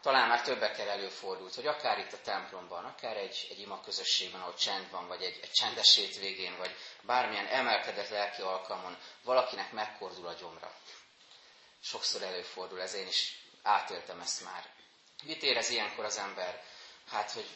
talán 0.00 0.28
már 0.28 0.42
többekkel 0.42 0.88
előfordult, 0.88 1.54
hogy 1.54 1.66
akár 1.66 1.98
itt 1.98 2.12
a 2.12 2.20
templomban, 2.20 2.84
akár 2.84 3.16
egy, 3.16 3.46
egy 3.50 3.60
ima 3.60 3.80
közösségben, 3.80 4.40
ahol 4.40 4.54
csend 4.54 4.90
van, 4.90 5.06
vagy 5.06 5.22
egy, 5.22 5.38
egy 5.42 5.50
csendes 5.50 6.00
végén, 6.20 6.56
vagy 6.58 6.76
bármilyen 7.02 7.46
emelkedett 7.46 8.08
lelki 8.08 8.42
alkalmon 8.42 8.96
valakinek 9.22 9.72
megkordul 9.72 10.26
a 10.26 10.32
gyomra. 10.32 10.72
Sokszor 11.80 12.22
előfordul, 12.22 12.80
ez 12.80 12.94
én 12.94 13.06
is 13.06 13.42
átéltem 13.62 14.20
ezt 14.20 14.44
már. 14.44 14.64
Mit 15.24 15.42
érez 15.42 15.70
ilyenkor 15.70 16.04
az 16.04 16.18
ember? 16.18 16.62
Hát, 17.10 17.30
hogy 17.30 17.46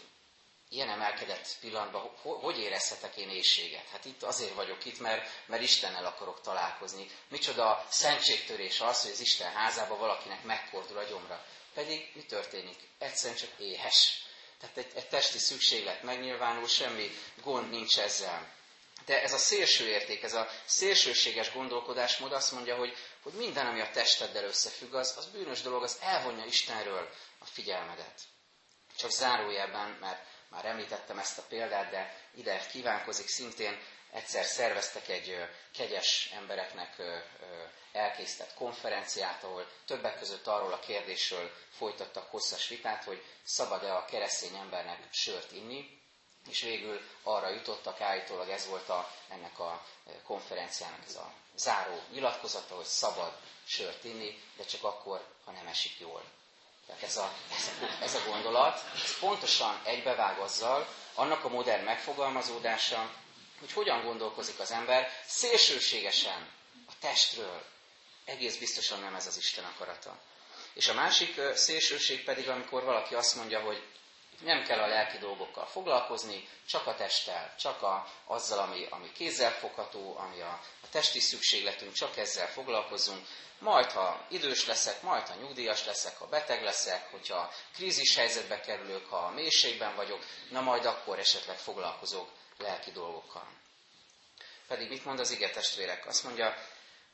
ilyen 0.73 0.89
emelkedett 0.89 1.57
pillanatban, 1.61 2.11
hogy 2.23 2.59
érezhetek 2.59 3.17
én 3.17 3.29
éjséget? 3.29 3.89
Hát 3.89 4.05
itt 4.05 4.23
azért 4.23 4.55
vagyok 4.55 4.85
itt, 4.85 4.99
mert, 5.01 5.29
mert 5.47 5.63
Istennel 5.63 6.05
akarok 6.05 6.41
találkozni. 6.41 7.07
Micsoda 7.29 7.87
szentségtörés 7.89 8.81
az, 8.81 9.03
hogy 9.03 9.11
az 9.11 9.21
Isten 9.21 9.53
házába 9.53 9.97
valakinek 9.97 10.43
megkordul 10.43 10.99
a 10.99 11.03
gyomra. 11.03 11.45
Pedig 11.75 12.11
mi 12.15 12.23
történik? 12.23 12.77
Egyszerűen 12.99 13.39
csak 13.39 13.51
éhes. 13.59 14.23
Tehát 14.61 14.77
egy, 14.77 14.91
egy 14.95 15.09
testi 15.09 15.39
szükséglet 15.39 16.03
megnyilvánul, 16.03 16.69
semmi 16.69 17.11
gond 17.43 17.71
nincs 17.71 17.99
ezzel. 17.99 18.55
De 19.05 19.23
ez 19.23 19.33
a 19.33 19.39
szélső 19.39 19.89
érték, 19.89 20.23
ez 20.23 20.35
a 20.35 20.49
szélsőséges 20.65 21.53
gondolkodásmód 21.53 22.33
azt 22.33 22.53
mondja, 22.53 22.77
hogy, 22.77 22.97
hogy 23.23 23.33
minden, 23.33 23.67
ami 23.67 23.81
a 23.81 23.91
testeddel 23.91 24.45
összefügg, 24.45 24.95
az, 24.95 25.15
az 25.17 25.27
bűnös 25.27 25.61
dolog, 25.61 25.83
az 25.83 25.99
elvonja 26.01 26.45
Istenről 26.45 27.09
a 27.39 27.45
figyelmedet. 27.45 28.21
Csak 28.97 29.11
zárójelben, 29.11 29.97
mert 30.01 30.32
már 30.53 30.65
említettem 30.65 31.19
ezt 31.19 31.39
a 31.39 31.43
példát, 31.49 31.91
de 31.91 32.15
ide 32.35 32.67
kívánkozik 32.71 33.29
szintén 33.29 33.79
egyszer 34.13 34.45
szerveztek 34.45 35.09
egy 35.09 35.37
kegyes 35.73 36.31
embereknek 36.35 37.03
elkészített 37.93 38.55
konferenciát, 38.55 39.45
ahol 39.45 39.67
többek 39.87 40.19
között 40.19 40.47
arról 40.47 40.73
a 40.73 40.79
kérdésről 40.79 41.51
folytattak 41.71 42.31
hosszas 42.31 42.69
vitát, 42.69 43.05
hogy 43.05 43.23
szabad-e 43.45 43.95
a 43.95 44.05
keresztény 44.05 44.55
embernek 44.57 44.99
sört 45.11 45.53
inni, 45.53 46.01
és 46.49 46.61
végül 46.63 47.01
arra 47.23 47.49
jutottak, 47.49 48.01
állítólag 48.01 48.49
ez 48.49 48.67
volt 48.67 48.89
a, 48.89 49.11
ennek 49.29 49.59
a 49.59 49.87
konferenciának 50.25 51.05
ez 51.07 51.15
a 51.17 51.33
záró 51.55 52.01
nyilatkozata, 52.13 52.75
hogy 52.75 52.85
szabad 52.85 53.37
sört 53.65 54.05
inni, 54.05 54.43
de 54.57 54.65
csak 54.65 54.85
akkor, 54.85 55.27
ha 55.45 55.51
nem 55.53 55.67
esik 55.67 55.99
jól. 56.01 56.23
Tehát 56.87 57.03
ez 57.03 57.17
a, 57.17 57.33
ez 58.07 58.15
a, 58.15 58.23
gondolat, 58.31 58.85
ez 59.05 59.19
pontosan 59.19 59.81
egybevág 59.85 60.39
azzal, 60.39 60.89
annak 61.15 61.45
a 61.45 61.49
modern 61.49 61.85
megfogalmazódása, 61.85 63.11
hogy 63.61 63.73
hogyan 63.73 64.05
gondolkozik 64.05 64.59
az 64.59 64.71
ember 64.71 65.09
szélsőségesen 65.27 66.49
a 66.89 66.93
testről. 67.01 67.63
Egész 68.25 68.57
biztosan 68.57 69.01
nem 69.01 69.15
ez 69.15 69.27
az 69.27 69.37
Isten 69.37 69.65
akarata. 69.65 70.19
És 70.75 70.89
a 70.89 70.95
másik 70.95 71.41
szélsőség 71.55 72.25
pedig, 72.25 72.49
amikor 72.49 72.85
valaki 72.85 73.15
azt 73.15 73.35
mondja, 73.37 73.61
hogy 73.61 73.83
nem 74.45 74.65
kell 74.65 74.79
a 74.79 74.87
lelki 74.87 75.19
dolgokkal 75.19 75.67
foglalkozni, 75.67 76.49
csak 76.67 76.87
a 76.87 76.95
testtel, 76.95 77.55
csak 77.59 77.83
a, 77.83 78.07
azzal, 78.25 78.59
ami, 78.59 78.87
ami 78.91 79.13
kézzelfogható, 79.13 80.17
ami 80.19 80.41
a, 80.41 80.61
a 80.83 80.89
testi 80.91 81.21
szükségletünk, 81.21 81.93
csak 81.93 82.17
ezzel 82.17 82.47
foglalkozunk. 82.49 83.27
Majd, 83.59 83.91
ha 83.91 84.27
idős 84.29 84.67
leszek, 84.67 85.03
majd, 85.03 85.27
ha 85.27 85.35
nyugdíjas 85.35 85.85
leszek, 85.85 86.19
ha 86.19 86.27
beteg 86.27 86.63
leszek, 86.63 87.11
hogyha 87.11 87.53
krízis 87.75 88.17
helyzetbe 88.17 88.61
kerülök, 88.61 89.09
ha 89.09 89.31
mélységben 89.31 89.95
vagyok, 89.95 90.25
na 90.51 90.61
majd 90.61 90.85
akkor 90.85 91.19
esetleg 91.19 91.57
foglalkozok 91.57 92.29
lelki 92.59 92.91
dolgokkal. 92.91 93.47
Pedig 94.67 94.89
mit 94.89 95.05
mond 95.05 95.21
az 95.21 95.31
ige 95.31 95.51
testvérek? 95.51 96.07
Azt 96.07 96.25
mondja, 96.25 96.57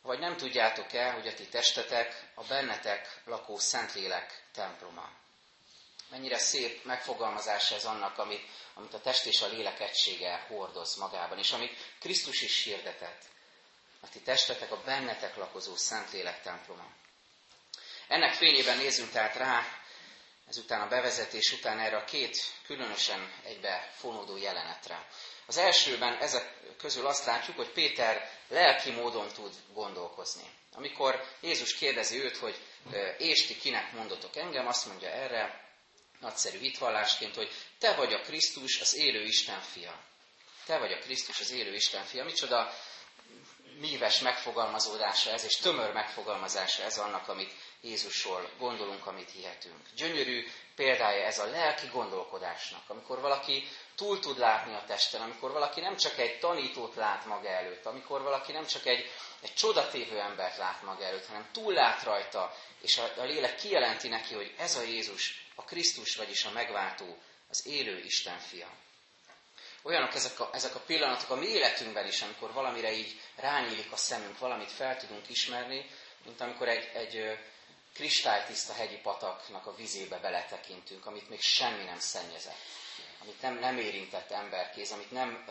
vagy 0.03 0.19
nem 0.19 0.37
tudjátok-e, 0.37 1.11
hogy 1.11 1.27
a 1.27 1.35
ti 1.35 1.49
testetek 1.49 2.31
a 2.35 2.45
bennetek 2.45 3.21
lakó 3.25 3.59
Szentlélek 3.59 4.43
temploma. 4.53 5.11
Mennyire 6.11 6.39
szép 6.39 6.85
megfogalmazása 6.85 7.75
ez 7.75 7.85
annak, 7.85 8.19
amit, 8.19 8.49
amit 8.75 8.95
a 8.95 9.01
test 9.01 9.27
és 9.27 9.43
a 9.43 9.47
lélek 9.47 9.81
egysége 9.81 10.45
hordoz 10.49 10.97
magában, 10.97 11.39
és 11.39 11.53
amit 11.53 11.77
Krisztus 12.01 12.43
is 12.43 12.63
hirdetett. 12.63 13.23
A 14.01 14.09
ti 14.09 14.21
testetek 14.21 14.73
a 14.73 14.83
bennetek 14.85 15.37
lakozó 15.37 15.77
Szentlélek 15.77 16.43
temploma. 16.43 16.87
Ennek 18.09 18.35
fényében 18.35 18.77
nézzünk 18.77 19.11
tehát 19.11 19.37
rá, 19.37 19.67
ezután 20.49 20.81
a 20.81 20.89
bevezetés 20.89 21.53
után 21.53 21.79
erre 21.79 21.97
a 21.97 22.05
két 22.05 22.39
különösen 22.67 23.33
egybe 23.45 23.93
fonódó 23.97 24.37
jelenetre. 24.37 25.07
Az 25.47 25.57
elsőben 25.57 26.17
ezek 26.21 26.55
közül 26.79 27.07
azt 27.07 27.25
látjuk, 27.25 27.57
hogy 27.57 27.71
Péter 27.71 28.31
lelki 28.49 28.91
módon 28.91 29.29
tud 29.29 29.55
gondolkozni. 29.73 30.51
Amikor 30.73 31.25
Jézus 31.41 31.75
kérdezi 31.75 32.19
őt, 32.19 32.37
hogy 32.37 32.59
és 33.19 33.47
ti 33.47 33.57
kinek 33.57 33.93
mondotok 33.93 34.37
engem, 34.37 34.67
azt 34.67 34.87
mondja 34.87 35.09
erre, 35.09 35.68
nagyszerű 36.21 36.59
hitvallásként, 36.59 37.35
hogy 37.35 37.51
te 37.79 37.95
vagy 37.95 38.13
a 38.13 38.21
Krisztus, 38.21 38.81
az 38.81 38.97
élő 38.97 39.23
Isten 39.23 39.61
fia. 39.61 40.01
Te 40.67 40.79
vagy 40.79 40.93
a 40.93 40.99
Krisztus, 40.99 41.41
az 41.41 41.51
élő 41.51 41.75
Isten 41.75 42.05
fia. 42.05 42.25
Micsoda 42.25 42.75
míves 43.79 44.21
megfogalmazódása 44.21 45.31
ez, 45.31 45.45
és 45.45 45.57
tömör 45.57 45.93
megfogalmazása 45.93 46.83
ez 46.83 46.99
annak, 46.99 47.29
amit 47.29 47.53
Jézusról 47.81 48.51
gondolunk, 48.59 49.07
amit 49.07 49.31
hihetünk. 49.31 49.81
Gyönyörű 49.97 50.47
példája 50.75 51.25
ez 51.25 51.39
a 51.39 51.47
lelki 51.47 51.87
gondolkodásnak, 51.87 52.83
amikor 52.87 53.21
valaki 53.21 53.69
túl 53.95 54.21
tud 54.21 54.39
látni 54.39 54.75
a 54.75 54.85
testen, 54.87 55.21
amikor 55.21 55.53
valaki 55.53 55.81
nem 55.81 55.97
csak 55.97 56.19
egy 56.19 56.39
tanítót 56.39 56.95
lát 56.95 57.25
maga 57.25 57.49
előtt, 57.49 57.87
amikor 57.87 58.23
valaki 58.23 58.53
nem 58.53 58.67
csak 58.67 58.87
egy, 58.87 59.11
egy 59.41 59.55
csodatévő 59.55 60.19
embert 60.21 60.57
lát 60.57 60.83
maga 60.83 61.05
előtt, 61.05 61.27
hanem 61.27 61.49
túl 61.53 61.73
lát 61.73 62.03
rajta, 62.03 62.55
és 62.81 62.99
a, 62.99 63.13
a 63.17 63.23
lélek 63.23 63.57
kijelenti 63.57 64.09
neki, 64.09 64.35
hogy 64.35 64.55
ez 64.59 64.77
a 64.77 64.83
Jézus, 64.83 65.48
a 65.59 65.65
Krisztus, 65.65 66.17
vagyis 66.17 66.45
a 66.45 66.51
megváltó, 66.51 67.19
az 67.49 67.67
élő 67.67 67.99
Isten 68.05 68.39
fia. 68.39 68.71
Olyanok 69.83 70.15
ezek 70.15 70.41
a, 70.41 70.51
ezek 70.53 70.75
a 70.75 70.81
pillanatok 70.81 71.31
a 71.31 71.35
mi 71.35 71.47
életünkben 71.47 72.07
is, 72.07 72.23
amikor 72.23 72.53
valamire 72.53 72.93
így 72.93 73.21
rányílik 73.37 73.93
a 73.93 73.97
szemünk, 73.97 74.39
valamit 74.39 74.71
fel 74.71 74.97
tudunk 74.97 75.29
ismerni, 75.29 75.91
mint 76.25 76.41
amikor 76.41 76.69
egy, 76.69 76.91
egy 76.95 77.39
kristálytiszta 77.95 78.73
hegyi 78.73 78.97
pataknak 78.97 79.67
a 79.67 79.75
vizébe 79.75 80.19
beletekintünk, 80.19 81.07
amit 81.07 81.29
még 81.29 81.41
semmi 81.41 81.85
nem 81.85 81.99
szennyezett, 81.99 82.59
amit 83.23 83.43
nem, 83.43 83.59
nem 83.59 83.79
érintett 83.79 84.31
emberkéz, 84.31 84.91
amit 84.91 85.11
nem, 85.11 85.45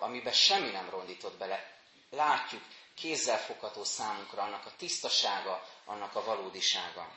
amiben 0.00 0.32
semmi 0.32 0.70
nem 0.70 0.90
rondított 0.90 1.38
bele. 1.38 1.76
Látjuk, 2.10 2.62
kézzel 2.94 3.38
fogható 3.38 3.84
számunkra 3.84 4.42
annak 4.42 4.66
a 4.66 4.72
tisztasága, 4.76 5.66
annak 5.84 6.14
a 6.14 6.24
valódisága. 6.24 7.12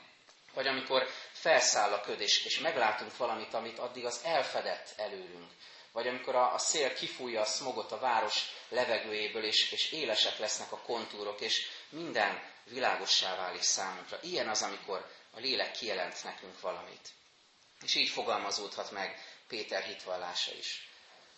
Vagy 0.53 0.67
amikor 0.67 1.07
felszáll 1.31 1.93
a 1.93 2.01
köd, 2.01 2.21
és, 2.21 2.45
és 2.45 2.59
meglátunk 2.59 3.17
valamit, 3.17 3.53
amit 3.53 3.79
addig 3.79 4.05
az 4.05 4.21
elfedett 4.23 4.93
előlünk. 4.97 5.51
Vagy 5.91 6.07
amikor 6.07 6.35
a, 6.35 6.53
a 6.53 6.57
szél 6.57 6.93
kifújja 6.93 7.41
a 7.41 7.45
smogot 7.45 7.91
a 7.91 7.99
város 7.99 8.45
levegőjéből, 8.69 9.43
és, 9.43 9.71
és 9.71 9.91
élesek 9.91 10.37
lesznek 10.37 10.71
a 10.71 10.81
kontúrok, 10.81 11.41
és 11.41 11.67
minden 11.89 12.43
világossá 12.63 13.35
válik 13.35 13.61
számunkra. 13.61 14.17
Ilyen 14.21 14.49
az, 14.49 14.61
amikor 14.61 15.11
a 15.31 15.39
lélek 15.39 15.71
kijelent 15.71 16.23
nekünk 16.23 16.59
valamit. 16.59 17.09
És 17.81 17.95
így 17.95 18.09
fogalmazódhat 18.09 18.91
meg 18.91 19.19
Péter 19.47 19.83
hitvallása 19.83 20.51
is. 20.53 20.89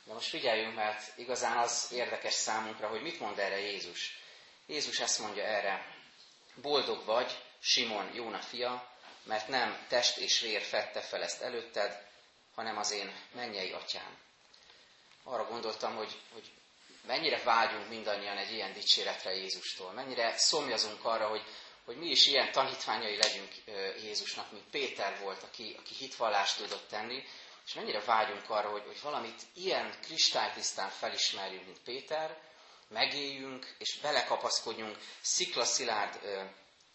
De 0.04 0.14
most 0.14 0.30
figyeljünk, 0.30 0.76
mert 0.76 1.18
igazán 1.18 1.58
az 1.58 1.88
érdekes 1.92 2.34
számunkra, 2.34 2.88
hogy 2.88 3.02
mit 3.02 3.20
mond 3.20 3.40
erre 3.40 3.60
Jézus. 3.60 4.18
Jézus 4.66 5.00
ezt 5.00 5.20
mondja 5.20 5.44
erre, 5.44 5.96
boldog 6.56 7.06
vagy, 7.06 7.42
Simon, 7.62 8.14
Jóna 8.14 8.42
fia, 8.42 8.93
mert 9.24 9.48
nem 9.48 9.86
test 9.88 10.18
és 10.18 10.40
vér 10.40 10.62
fette 10.62 11.02
fel 11.02 11.24
ezt 11.24 11.42
előtted, 11.42 12.08
hanem 12.56 12.78
az 12.78 12.92
én 12.92 13.16
mennyei 13.36 13.72
atyám. 13.72 14.18
Arra 15.24 15.46
gondoltam, 15.46 15.96
hogy, 15.96 16.20
hogy 16.34 16.52
mennyire 17.08 17.44
vágyunk 17.44 17.90
mindannyian 17.90 18.38
egy 18.38 18.52
ilyen 18.52 18.74
dicséretre 18.74 19.36
Jézustól, 19.36 19.92
mennyire 19.92 20.38
szomjazunk 20.38 21.06
arra, 21.06 21.28
hogy, 21.28 21.44
hogy 21.86 21.98
mi 21.98 22.10
is 22.10 22.28
ilyen 22.28 22.52
tanítványai 22.52 23.18
legyünk 23.18 23.52
Jézusnak, 24.04 24.52
mint 24.52 24.70
Péter 24.70 25.20
volt, 25.20 25.44
aki, 25.44 25.76
aki 25.80 25.94
hitvallást 25.94 26.58
tudott 26.58 26.88
tenni, 26.90 27.24
és 27.66 27.74
mennyire 27.74 28.00
vágyunk 28.00 28.50
arra, 28.50 28.70
hogy, 28.70 28.84
hogy 28.86 29.02
valamit 29.02 29.42
ilyen 29.54 29.98
kristálytisztán 30.02 30.90
felismerjünk, 30.90 31.66
mint 31.66 31.80
Péter, 31.80 32.38
megéljünk, 32.88 33.76
és 33.78 34.00
belekapaszkodjunk, 34.00 34.98
sziklaszilárd 35.22 36.20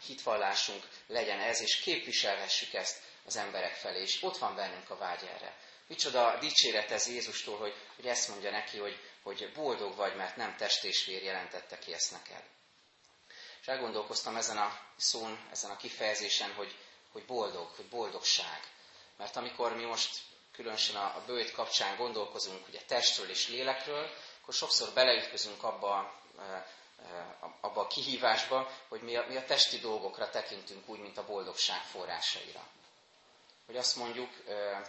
hitvallásunk 0.07 0.89
legyen 1.07 1.41
ez, 1.41 1.61
és 1.61 1.77
képviselhessük 1.77 2.75
ezt 2.75 2.99
az 3.25 3.37
emberek 3.37 3.75
felé, 3.75 4.01
és 4.01 4.23
ott 4.23 4.39
van 4.39 4.55
bennünk 4.55 4.91
a 4.91 4.97
vágy 4.97 5.23
erre. 5.23 5.57
Micsoda 5.87 6.39
dicséret 6.41 6.91
ez 6.91 7.09
Jézustól, 7.09 7.59
hogy, 7.59 7.75
hogy 7.97 8.07
ezt 8.07 8.29
mondja 8.29 8.51
neki, 8.51 8.79
hogy, 8.79 9.01
hogy 9.23 9.53
boldog 9.53 9.97
vagy, 9.97 10.17
mert 10.17 10.37
nem 10.37 10.57
test 10.57 10.85
és 10.85 11.05
vér 11.05 11.23
jelentette 11.23 11.79
ki 11.79 11.93
ezt 11.93 12.11
neked. 12.11 12.43
És 13.61 13.67
elgondolkoztam 13.67 14.37
ezen 14.37 14.57
a 14.57 14.81
szón, 14.97 15.49
ezen 15.51 15.71
a 15.71 15.77
kifejezésen, 15.77 16.55
hogy, 16.55 16.77
hogy 17.13 17.25
boldog, 17.25 17.69
hogy 17.77 17.87
boldogság. 17.89 18.61
Mert 19.17 19.37
amikor 19.37 19.77
mi 19.77 19.85
most 19.85 20.21
különösen 20.53 20.97
a, 20.97 21.05
a 21.05 21.23
bőjt 21.27 21.51
kapcsán 21.51 21.97
gondolkozunk 21.97 22.69
ugye 22.69 22.81
testről 22.87 23.31
és 23.31 23.49
lélekről, 23.49 24.11
akkor 24.41 24.55
sokszor 24.55 24.93
beleütközünk 24.95 25.63
abba, 25.63 26.21
e, 26.39 26.43
e, 26.43 26.67
abba 27.61 27.81
a 27.81 27.87
kihívásba, 27.87 28.71
hogy 28.89 29.01
mi 29.01 29.17
a, 29.17 29.25
mi 29.29 29.37
a 29.37 29.45
testi 29.45 29.79
dolgokra 29.79 30.31
tekintünk 30.31 30.89
úgy, 30.89 30.99
mint 30.99 31.19
a 31.19 31.27
boldogság 31.27 31.81
forrásaira. 31.83 32.67
Hogy 33.67 33.77
azt 33.77 33.97
mondjuk, 33.97 34.31
e, 34.49 34.83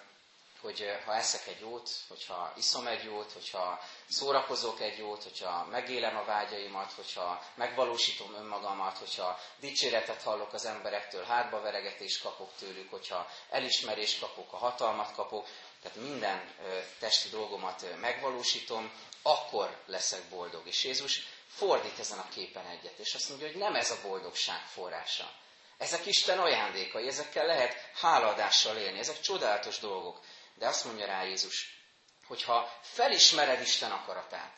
hogy 0.62 0.82
eh, 0.82 1.00
ha 1.06 1.16
eszek 1.16 1.48
egy 1.48 1.60
jót, 1.60 1.90
hogyha 2.08 2.54
iszom 2.58 2.88
egy 2.88 3.04
jót, 3.04 3.32
hogyha 3.32 3.80
szórakozok 4.10 4.80
egy 4.80 4.98
jót, 4.98 5.24
hogyha 5.24 5.66
megélem 5.72 6.18
a 6.18 6.24
vágyaimat, 6.26 6.92
hogyha 6.92 7.44
megvalósítom 7.56 8.34
önmagamat, 8.34 8.98
hogyha 8.98 9.40
dicséretet 9.60 10.22
hallok 10.22 10.54
az 10.54 10.66
emberektől, 10.66 11.24
hátbaveregetést 11.24 12.22
kapok 12.22 12.50
tőlük, 12.60 12.90
hogyha 12.90 13.28
elismerést 13.50 14.20
kapok, 14.20 14.54
a 14.54 14.58
hatalmat 14.58 15.14
kapok, 15.16 15.48
tehát 15.82 15.98
minden 15.98 16.38
eh, 16.38 16.86
testi 17.00 17.30
dolgomat 17.30 17.84
eh, 17.84 17.96
megvalósítom, 17.98 18.92
akkor 19.22 19.78
leszek 19.86 20.24
boldog. 20.30 20.68
És 20.68 20.84
Jézus 20.84 21.22
fordít 21.60 22.00
ezen 22.00 22.20
a 22.20 22.30
képen 22.30 22.66
egyet, 22.66 23.00
és 23.00 23.14
azt 23.14 23.30
mondja, 23.30 23.48
hogy 23.48 23.58
nem 23.58 23.76
ez 23.76 23.92
a 23.92 24.02
boldogság 24.04 24.66
forrása. 24.66 25.32
Ezek 25.78 26.06
Isten 26.06 26.40
ajándékai, 26.40 27.08
ezekkel 27.08 27.46
lehet 27.46 27.92
háladással 27.96 28.78
élni, 28.78 29.00
ezek 29.00 29.20
csodálatos 29.20 29.80
dolgok. 29.80 30.20
De 30.56 30.68
azt 30.68 30.86
mondja 30.86 31.06
rá 31.06 31.24
Jézus, 31.24 31.84
hogy 32.28 32.44
ha 32.44 32.80
felismered 32.82 33.62
Isten 33.62 33.92
akaratát, 33.92 34.58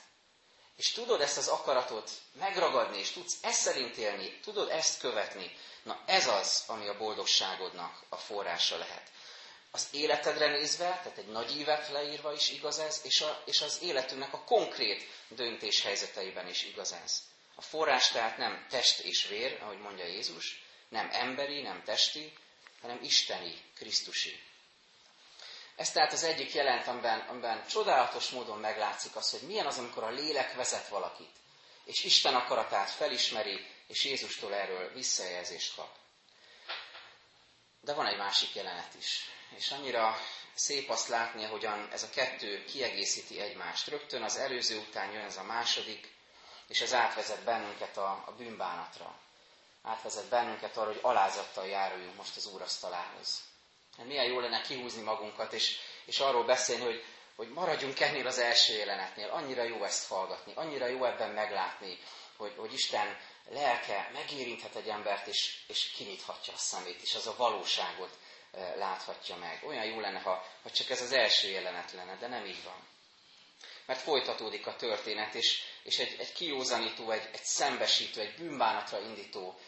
és 0.76 0.92
tudod 0.92 1.22
ezt 1.22 1.38
az 1.38 1.48
akaratot 1.48 2.12
megragadni, 2.34 2.98
és 2.98 3.12
tudsz 3.12 3.38
ezt 3.42 3.62
szerint 3.62 3.98
élni, 3.98 4.40
tudod 4.40 4.70
ezt 4.70 5.00
követni, 5.00 5.58
na 5.84 6.04
ez 6.06 6.28
az, 6.28 6.64
ami 6.68 6.88
a 6.88 6.98
boldogságodnak 6.98 8.04
a 8.10 8.16
forrása 8.16 8.78
lehet. 8.78 9.12
Az 9.72 9.88
életedre 9.92 10.48
nézve, 10.48 10.86
tehát 10.86 11.18
egy 11.18 11.28
nagy 11.28 11.58
évet 11.58 11.90
leírva 11.90 12.34
is 12.34 12.50
igaz 12.50 12.80
ez, 12.80 13.02
és, 13.04 13.22
a, 13.22 13.44
és 13.46 13.62
az 13.62 13.80
életünknek 13.82 14.34
a 14.34 14.44
konkrét 14.44 15.08
döntés 15.28 15.82
helyzeteiben 15.82 16.48
is 16.48 16.64
igaz 16.64 16.92
ez. 17.04 17.22
A 17.56 17.62
forrás 17.62 18.08
tehát 18.08 18.38
nem 18.38 18.66
test 18.70 19.00
és 19.00 19.28
vér, 19.28 19.58
ahogy 19.62 19.80
mondja 19.80 20.06
Jézus, 20.06 20.64
nem 20.90 21.10
emberi, 21.12 21.62
nem 21.62 21.84
testi, 21.84 22.34
hanem 22.82 23.00
isteni, 23.04 23.54
krisztusi. 23.76 24.40
Ez 25.76 25.92
tehát 25.92 26.14
az 26.14 26.24
egyik 26.24 26.54
jelent, 26.54 26.88
amiben, 26.88 27.20
amiben 27.20 27.68
csodálatos 27.68 28.30
módon 28.30 28.60
meglátszik 28.60 29.16
az, 29.16 29.32
hogy 29.32 29.42
milyen 29.42 29.66
az, 29.66 29.78
amikor 29.78 30.04
a 30.04 30.10
lélek 30.10 30.54
vezet 30.54 30.88
valakit, 30.88 31.36
és 31.86 32.04
Isten 32.04 32.36
akaratát 32.36 32.90
felismeri, 32.90 33.66
és 33.88 34.04
Jézustól 34.04 34.54
erről 34.54 34.94
visszajelzést 34.94 35.76
kap. 35.76 36.01
De 37.82 37.94
van 37.94 38.06
egy 38.08 38.18
másik 38.18 38.56
jelenet 38.56 38.94
is, 38.98 39.30
és 39.56 39.72
annyira 39.72 40.18
szép 40.54 40.90
azt 40.90 41.08
látni, 41.08 41.44
hogyan 41.44 41.88
ez 41.92 42.04
a 42.04 42.10
kettő 42.10 42.64
kiegészíti 42.64 43.40
egymást. 43.40 43.88
Rögtön 43.88 44.24
az 44.24 44.38
előző 44.38 44.78
után 44.80 45.12
jön 45.12 45.24
ez 45.24 45.38
a 45.38 45.44
második, 45.44 46.14
és 46.68 46.82
ez 46.82 46.94
átvezet 46.94 47.44
bennünket 47.44 47.98
a, 47.98 48.24
a 48.26 48.32
bűnbánatra. 48.38 49.16
Átvezet 49.84 50.30
bennünket 50.30 50.78
arra, 50.78 50.88
hogy 50.92 51.00
alázattal 51.02 51.68
járuljunk 51.68 52.16
most 52.16 52.36
az 52.36 52.46
úrasztalához. 52.46 53.42
Hát 53.98 54.06
milyen 54.06 54.26
jó 54.26 54.40
lenne 54.40 54.62
kihúzni 54.62 55.02
magunkat, 55.02 55.54
és, 55.54 55.78
és 56.06 56.20
arról 56.20 56.44
beszélni, 56.44 56.84
hogy, 56.84 57.04
hogy 57.36 57.50
maradjunk 57.50 58.00
ennél 58.00 58.28
az 58.28 58.38
első 58.38 58.74
jelenetnél. 58.74 59.30
Annyira 59.30 59.64
jó 59.64 59.84
ezt 59.84 60.08
hallgatni, 60.08 60.54
annyira 60.56 60.86
jó 60.86 61.06
ebben 61.06 61.30
meglátni, 61.30 62.00
hogy, 62.38 62.54
hogy 62.58 62.74
Isten 62.74 63.18
lelke 63.50 64.10
megérinthet 64.14 64.76
egy 64.76 64.88
embert, 64.88 65.28
és, 65.28 65.58
és 65.68 65.92
kinyithatja 65.92 66.54
a 66.54 66.58
szemét, 66.58 67.02
és 67.02 67.16
az 67.16 67.28
a 67.28 67.36
valóságot 67.38 68.18
láthatja 68.76 69.36
meg. 69.36 69.64
Olyan 69.66 69.86
jó 69.86 70.00
lenne, 70.00 70.20
ha, 70.20 70.46
ha 70.64 70.72
csak 70.72 70.90
ez 70.90 71.02
az 71.02 71.12
első 71.12 71.50
jelenet 71.50 71.92
lenne, 71.92 72.16
de 72.16 72.28
nem 72.28 72.46
így 72.46 72.64
van. 72.64 72.88
Mert 73.86 74.00
folytatódik 74.00 74.68
a 74.68 74.76
történet, 74.76 75.34
és, 75.34 75.62
és 75.84 76.00
egy, 76.00 76.16
egy 76.20 76.34
kiózanító, 76.34 77.12
egy, 77.12 77.30
egy 77.34 77.44
szembesítő, 77.44 78.22
egy 78.22 78.36
bűnbánatra 78.36 79.00
indító 79.00 79.60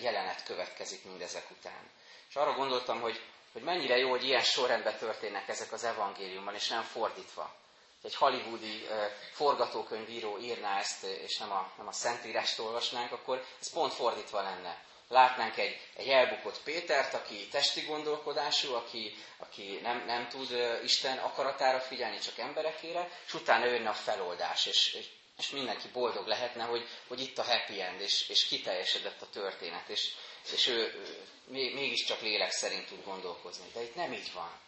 jelenet 0.00 0.42
következik 0.42 1.04
mindezek 1.04 1.50
után. 1.50 1.90
És 2.28 2.36
arra 2.36 2.52
gondoltam, 2.52 3.00
hogy, 3.00 3.20
hogy 3.52 3.62
mennyire 3.62 3.96
jó, 3.96 4.10
hogy 4.10 4.24
ilyen 4.24 4.42
sorrendben 4.42 4.98
történnek 4.98 5.48
ezek 5.48 5.72
az 5.72 5.84
evangéliumban, 5.84 6.54
és 6.54 6.68
nem 6.68 6.82
fordítva. 6.82 7.56
Egy 8.02 8.14
hollywoodi 8.14 8.86
forgatókönyvíró 9.32 10.38
írná 10.38 10.78
ezt, 10.78 11.04
és 11.04 11.38
nem 11.38 11.52
a, 11.52 11.72
nem 11.76 11.86
a 11.86 11.92
Szentírást 11.92 12.58
olvasnánk, 12.58 13.12
akkor 13.12 13.44
ez 13.60 13.70
pont 13.72 13.92
fordítva 13.92 14.42
lenne. 14.42 14.86
Látnánk 15.08 15.56
egy, 15.56 15.80
egy 15.94 16.08
elbukott 16.08 16.62
Pétert, 16.62 17.14
aki 17.14 17.48
testi 17.48 17.80
gondolkodású, 17.80 18.74
aki, 18.74 19.14
aki 19.36 19.78
nem, 19.82 20.04
nem 20.06 20.28
tud 20.28 20.78
Isten 20.82 21.18
akaratára 21.18 21.80
figyelni, 21.80 22.18
csak 22.18 22.38
emberekére, 22.38 23.10
és 23.26 23.34
utána 23.34 23.64
jönne 23.64 23.88
a 23.88 23.94
feloldás, 23.94 24.66
és, 24.66 24.98
és 25.38 25.50
mindenki 25.50 25.88
boldog 25.88 26.26
lehetne, 26.26 26.64
hogy, 26.64 26.88
hogy 27.08 27.20
itt 27.20 27.38
a 27.38 27.42
happy 27.42 27.80
end, 27.80 28.00
és, 28.00 28.28
és 28.28 28.46
kiteljesedett 28.46 29.22
a 29.22 29.30
történet, 29.30 29.88
és, 29.88 30.14
és 30.52 30.66
ő, 30.66 30.76
ő 30.76 31.26
mégiscsak 31.50 32.20
lélek 32.20 32.50
szerint 32.50 32.86
tud 32.86 33.04
gondolkozni. 33.04 33.70
De 33.74 33.82
itt 33.82 33.94
nem 33.94 34.12
így 34.12 34.32
van. 34.32 34.60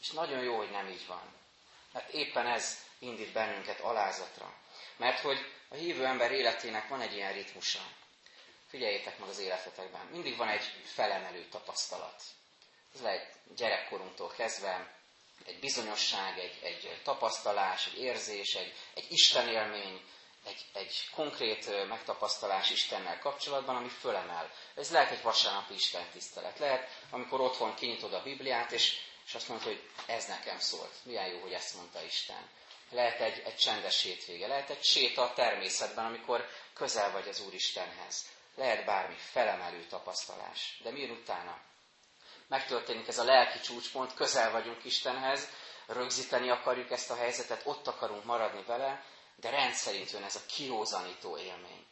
És 0.00 0.10
nagyon 0.10 0.42
jó, 0.42 0.56
hogy 0.56 0.70
nem 0.70 0.88
így 0.88 1.06
van. 1.06 1.39
Mert 1.92 2.08
éppen 2.12 2.46
ez 2.46 2.78
indít 2.98 3.32
bennünket 3.32 3.80
alázatra. 3.80 4.54
Mert 4.96 5.20
hogy 5.20 5.38
a 5.68 5.74
hívő 5.74 6.04
ember 6.04 6.32
életének 6.32 6.88
van 6.88 7.00
egy 7.00 7.14
ilyen 7.14 7.32
ritmusa. 7.32 7.80
Figyeljétek 8.68 9.18
meg 9.18 9.28
az 9.28 9.38
életetekben. 9.38 10.06
Mindig 10.06 10.36
van 10.36 10.48
egy 10.48 10.64
felemelő 10.84 11.44
tapasztalat. 11.44 12.22
Ez 12.94 13.00
lehet 13.00 13.34
gyerekkorunktól 13.56 14.32
kezdve 14.36 14.98
egy 15.46 15.58
bizonyosság, 15.58 16.38
egy, 16.38 16.58
egy 16.62 17.00
tapasztalás, 17.02 17.86
egy 17.86 17.98
érzés, 17.98 18.54
egy, 18.54 18.74
egy 18.94 19.06
istenélmény, 19.08 20.00
egy, 20.44 20.64
egy 20.72 21.08
konkrét 21.14 21.88
megtapasztalás 21.88 22.70
Istennel 22.70 23.18
kapcsolatban, 23.18 23.76
ami 23.76 23.88
fölemel. 23.88 24.50
Ez 24.74 24.90
lehet 24.90 25.10
egy 25.10 25.22
vasárnapi 25.22 25.74
Isten 25.74 26.10
tisztelet. 26.12 26.58
Lehet, 26.58 26.88
amikor 27.10 27.40
otthon 27.40 27.74
kinyitod 27.74 28.12
a 28.14 28.22
Bibliát, 28.22 28.72
és, 28.72 28.98
és 29.30 29.36
azt 29.36 29.48
mondod, 29.48 29.66
hogy 29.66 29.88
ez 30.06 30.26
nekem 30.26 30.58
szólt. 30.58 30.94
Milyen 31.02 31.26
jó, 31.26 31.40
hogy 31.40 31.52
ezt 31.52 31.74
mondta 31.74 32.02
Isten. 32.02 32.48
Lehet 32.90 33.20
egy, 33.20 33.42
egy 33.44 33.56
csendes 33.56 34.02
hétvége, 34.02 34.46
lehet 34.46 34.70
egy 34.70 34.82
séta 34.84 35.22
a 35.22 35.32
természetben, 35.32 36.04
amikor 36.04 36.48
közel 36.74 37.10
vagy 37.10 37.28
az 37.28 37.40
Úristenhez. 37.40 38.24
Lehet 38.54 38.84
bármi 38.84 39.14
felemelő 39.18 39.86
tapasztalás. 39.86 40.78
De 40.82 40.90
miért 40.90 41.10
utána? 41.10 41.60
Megtörténik 42.46 43.08
ez 43.08 43.18
a 43.18 43.24
lelki 43.24 43.60
csúcspont, 43.60 44.14
közel 44.14 44.50
vagyunk 44.50 44.84
Istenhez, 44.84 45.48
rögzíteni 45.86 46.50
akarjuk 46.50 46.90
ezt 46.90 47.10
a 47.10 47.16
helyzetet, 47.16 47.60
ott 47.64 47.86
akarunk 47.86 48.24
maradni 48.24 48.62
vele, 48.66 49.04
de 49.36 49.50
rendszerint 49.50 50.10
jön 50.10 50.22
ez 50.24 50.36
a 50.36 50.46
kirózanító 50.46 51.38
élmény. 51.38 51.86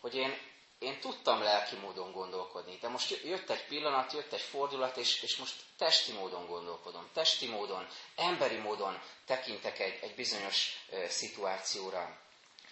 Hogy 0.00 0.14
én, 0.14 0.38
én 0.78 1.00
tudtam 1.00 1.42
lelki 1.42 1.76
módon 1.76 2.12
gondolkodni, 2.12 2.78
de 2.80 2.88
most 2.88 3.20
jött 3.24 3.50
egy 3.50 3.66
pillanat, 3.66 4.12
jött 4.12 4.32
egy 4.32 4.40
fordulat, 4.40 4.96
és, 4.96 5.22
és 5.22 5.36
most 5.36 5.54
testi 5.78 6.12
módon 6.12 6.46
gondolkodom. 6.46 7.08
Testi 7.12 7.46
módon, 7.48 7.88
emberi 8.16 8.56
módon 8.56 9.02
tekintek 9.26 9.78
egy, 9.78 9.98
egy 10.02 10.14
bizonyos 10.14 10.84
e, 10.92 11.08
szituációra. 11.08 12.18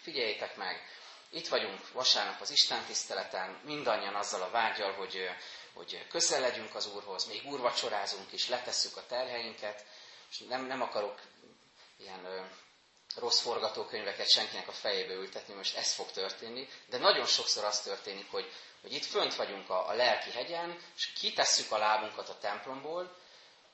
Figyeljétek 0.01 0.55
meg, 0.55 0.81
itt 1.29 1.47
vagyunk 1.47 1.91
vasárnap 1.91 2.41
az 2.41 2.51
Isten 2.51 2.85
tiszteleten, 2.85 3.59
mindannyian 3.63 4.15
azzal 4.15 4.41
a 4.41 4.49
vágyal, 4.49 4.91
hogy, 4.93 5.29
hogy 5.73 6.07
közel 6.07 6.39
legyünk 6.41 6.75
az 6.75 6.87
Úrhoz, 6.95 7.25
még 7.25 7.45
úrvacsorázunk 7.45 8.31
is, 8.31 8.49
letesszük 8.49 8.97
a 8.97 9.05
terheinket, 9.05 9.85
és 10.29 10.37
nem, 10.39 10.65
nem 10.65 10.81
akarok 10.81 11.19
ilyen 11.97 12.49
rossz 13.15 13.41
forgatókönyveket 13.41 14.29
senkinek 14.29 14.67
a 14.67 14.71
fejébe 14.71 15.13
ültetni, 15.13 15.53
most 15.53 15.77
ez 15.77 15.93
fog 15.93 16.11
történni, 16.11 16.67
de 16.89 16.97
nagyon 16.97 17.25
sokszor 17.25 17.63
az 17.63 17.81
történik, 17.81 18.31
hogy, 18.31 18.51
hogy 18.81 18.93
itt 18.93 19.05
fönt 19.05 19.35
vagyunk 19.35 19.69
a, 19.69 19.87
a 19.87 19.93
lelki 19.93 20.29
hegyen, 20.31 20.79
és 20.95 21.05
kitesszük 21.19 21.71
a 21.71 21.77
lábunkat 21.77 22.29
a 22.29 22.37
templomból, 22.37 23.15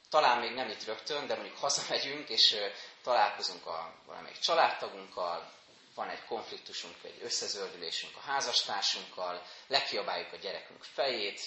talán 0.10 0.40
még 0.40 0.52
nem 0.54 0.70
itt 0.70 0.86
rögtön, 0.86 1.28
de 1.28 1.36
mondjuk 1.36 1.58
hazamegyünk, 1.58 2.30
és 2.30 2.56
találkozunk 3.04 3.66
a 3.66 3.94
valamelyik 4.06 4.40
családtagunkkal, 4.40 5.52
van 5.96 6.10
egy 6.10 6.26
konfliktusunk, 6.26 6.96
egy 7.02 7.20
összezöldülésünk 7.24 8.16
a 8.18 8.20
házastársunkkal, 8.32 9.44
lekiabáljuk 9.68 10.34
a 10.34 10.38
gyerekünk 10.38 10.84
fejét, 10.84 11.42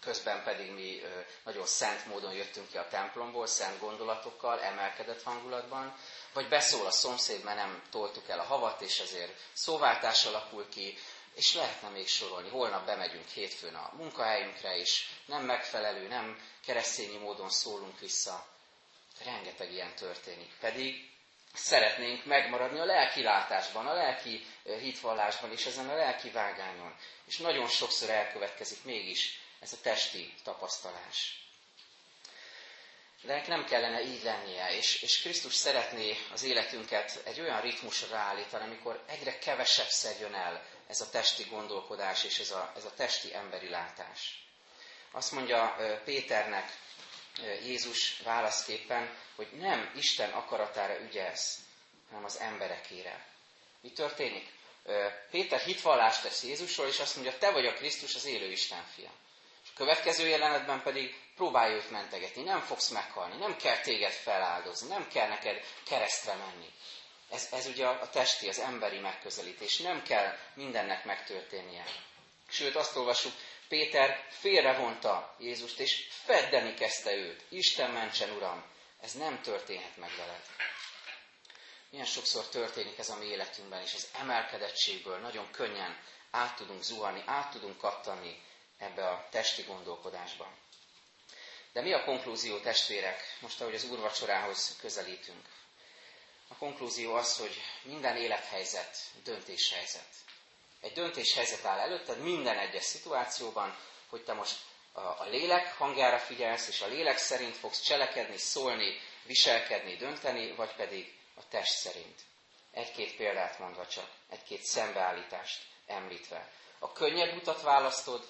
közben 0.00 0.42
pedig 0.44 0.70
mi 0.72 1.00
nagyon 1.44 1.66
szent 1.66 2.06
módon 2.06 2.32
jöttünk 2.32 2.68
ki 2.70 2.76
a 2.76 2.88
templomból, 2.88 3.46
szent 3.46 3.78
gondolatokkal, 3.80 4.60
emelkedett 4.60 5.22
hangulatban, 5.22 5.96
vagy 6.34 6.48
beszól 6.48 6.86
a 6.86 6.90
szomszéd, 6.90 7.44
mert 7.44 7.56
nem 7.56 7.82
toltuk 7.90 8.28
el 8.28 8.38
a 8.38 8.42
havat, 8.42 8.80
és 8.80 8.98
ezért 8.98 9.32
szóváltás 9.52 10.24
alakul 10.24 10.68
ki, 10.68 10.98
és 11.34 11.54
lehetne 11.54 11.88
még 11.88 12.08
sorolni. 12.08 12.48
Holnap 12.48 12.86
bemegyünk 12.86 13.28
hétfőn 13.28 13.74
a 13.74 13.92
munkahelyünkre, 13.96 14.76
és 14.76 15.06
nem 15.26 15.42
megfelelő, 15.44 16.08
nem 16.08 16.38
keresztényi 16.64 17.16
módon 17.16 17.50
szólunk 17.50 17.98
vissza. 18.00 18.46
Rengeteg 19.24 19.72
ilyen 19.72 19.94
történik. 19.94 20.52
Pedig 20.60 21.10
szeretnénk 21.54 22.24
megmaradni 22.24 22.78
a 22.78 22.84
lelki 22.84 23.22
látásban, 23.22 23.86
a 23.86 23.92
lelki 23.94 24.46
hitvallásban, 24.62 25.52
és 25.52 25.66
ezen 25.66 25.88
a 25.88 25.94
lelki 25.94 26.30
vágányon. 26.30 26.94
És 27.26 27.36
nagyon 27.38 27.68
sokszor 27.68 28.10
elkövetkezik 28.10 28.84
mégis 28.84 29.40
ez 29.60 29.72
a 29.72 29.80
testi 29.82 30.34
tapasztalás. 30.42 31.43
De 33.24 33.44
nem 33.46 33.64
kellene 33.64 34.02
így 34.02 34.22
lennie, 34.22 34.76
és, 34.76 35.02
és 35.02 35.20
Krisztus 35.20 35.54
szeretné 35.54 36.16
az 36.32 36.42
életünket 36.42 37.20
egy 37.24 37.40
olyan 37.40 37.60
ritmusra 37.60 38.16
állítani, 38.16 38.64
amikor 38.64 39.04
egyre 39.06 39.38
kevesebb 39.38 40.18
jön 40.20 40.34
el 40.34 40.64
ez 40.88 41.00
a 41.00 41.10
testi 41.10 41.44
gondolkodás 41.44 42.24
és 42.24 42.38
ez 42.38 42.50
a, 42.50 42.72
ez 42.76 42.84
a 42.84 42.94
testi 42.94 43.34
emberi 43.34 43.68
látás. 43.68 44.44
Azt 45.10 45.32
mondja 45.32 45.76
Péternek 46.04 46.72
Jézus 47.62 48.20
válaszképpen, 48.24 49.16
hogy 49.36 49.48
nem 49.52 49.92
Isten 49.96 50.30
akaratára 50.30 51.00
ügyelsz, 51.00 51.58
hanem 52.08 52.24
az 52.24 52.38
emberekére. 52.38 53.26
Mi 53.80 53.92
történik? 53.92 54.52
Péter 55.30 55.60
hitvallást 55.60 56.22
tesz 56.22 56.42
Jézusról, 56.42 56.86
és 56.86 56.98
azt 56.98 57.14
mondja, 57.14 57.38
te 57.38 57.50
vagy 57.50 57.66
a 57.66 57.72
Krisztus, 57.72 58.14
az 58.14 58.24
élő 58.24 58.50
Isten 58.50 58.84
fia. 58.94 59.10
Következő 59.74 60.26
jelenetben 60.26 60.82
pedig 60.82 61.14
próbálja 61.36 61.76
őt 61.76 61.90
mentegetni. 61.90 62.42
Nem 62.42 62.60
fogsz 62.60 62.88
meghalni, 62.88 63.36
nem 63.36 63.56
kell 63.56 63.78
téged 63.78 64.12
feláldozni, 64.12 64.88
nem 64.88 65.08
kell 65.08 65.28
neked 65.28 65.64
keresztre 65.86 66.34
menni. 66.34 66.68
Ez, 67.30 67.48
ez 67.52 67.66
ugye 67.66 67.86
a 67.86 68.10
testi, 68.10 68.48
az 68.48 68.58
emberi 68.58 68.98
megközelítés. 68.98 69.78
Nem 69.78 70.02
kell 70.02 70.36
mindennek 70.54 71.04
megtörténnie. 71.04 71.84
Sőt, 72.48 72.76
azt 72.76 72.96
olvasjuk, 72.96 73.32
Péter 73.68 74.26
félrevonta 74.28 75.34
Jézust, 75.38 75.80
és 75.80 76.06
feddeni 76.10 76.74
kezdte 76.74 77.12
őt. 77.12 77.44
Isten 77.48 77.90
mentsen, 77.90 78.30
Uram! 78.30 78.64
Ez 79.00 79.12
nem 79.12 79.40
történhet 79.40 79.96
meg 79.96 80.10
veled. 80.16 80.42
Milyen 81.90 82.06
sokszor 82.06 82.48
történik 82.48 82.98
ez 82.98 83.08
a 83.08 83.16
mi 83.16 83.24
életünkben, 83.24 83.82
és 83.82 83.94
az 83.94 84.08
emelkedettségből 84.20 85.18
nagyon 85.18 85.50
könnyen 85.50 85.98
át 86.30 86.56
tudunk 86.56 86.82
zuhanni, 86.82 87.22
át 87.26 87.50
tudunk 87.50 87.78
kattani 87.78 88.42
ebbe 88.78 89.08
a 89.08 89.26
testi 89.30 89.62
gondolkodásba. 89.62 90.52
De 91.72 91.80
mi 91.80 91.92
a 91.92 92.04
konklúzió, 92.04 92.58
testvérek, 92.60 93.36
most 93.40 93.60
ahogy 93.60 93.74
az 93.74 93.84
úrvacsorához 93.84 94.76
közelítünk? 94.80 95.48
A 96.48 96.54
konklúzió 96.56 97.14
az, 97.14 97.36
hogy 97.38 97.62
minden 97.82 98.16
élethelyzet 98.16 98.96
döntéshelyzet. 99.22 100.08
Egy 100.80 100.92
döntéshelyzet 100.92 101.64
áll 101.64 101.78
előtted 101.78 102.18
minden 102.18 102.58
egyes 102.58 102.84
szituációban, 102.84 103.76
hogy 104.08 104.24
te 104.24 104.32
most 104.32 104.58
a 104.92 105.24
lélek 105.24 105.74
hangjára 105.76 106.18
figyelsz, 106.18 106.68
és 106.68 106.80
a 106.80 106.86
lélek 106.86 107.18
szerint 107.18 107.56
fogsz 107.56 107.80
cselekedni, 107.82 108.36
szólni, 108.36 109.00
viselkedni, 109.22 109.96
dönteni, 109.96 110.54
vagy 110.54 110.74
pedig 110.74 111.18
a 111.34 111.48
test 111.48 111.72
szerint. 111.72 112.20
Egy-két 112.72 113.16
példát 113.16 113.58
mondva 113.58 113.86
csak, 113.86 114.10
egy-két 114.30 114.62
szembeállítást 114.62 115.62
említve. 115.86 116.50
A 116.78 116.92
könnyebb 116.92 117.36
utat 117.36 117.62
választod, 117.62 118.28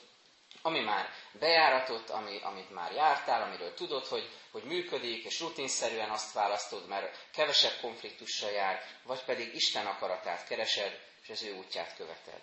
ami 0.67 0.81
már 0.81 1.11
bejáratott, 1.33 2.11
ami, 2.11 2.41
amit 2.43 2.71
már 2.71 2.93
jártál, 2.93 3.43
amiről 3.43 3.75
tudod, 3.75 4.07
hogy, 4.07 4.31
hogy 4.51 4.63
működik, 4.63 5.25
és 5.25 5.41
rutinszerűen 5.41 6.11
azt 6.11 6.33
választod, 6.33 6.87
mert 6.89 7.29
kevesebb 7.33 7.81
konfliktussal 7.81 8.51
jár, 8.51 8.83
vagy 9.03 9.25
pedig 9.25 9.55
Isten 9.55 9.87
akaratát 9.87 10.47
keresed, 10.47 11.01
és 11.23 11.29
az 11.29 11.43
ő 11.43 11.55
útját 11.57 11.97
követed. 11.97 12.43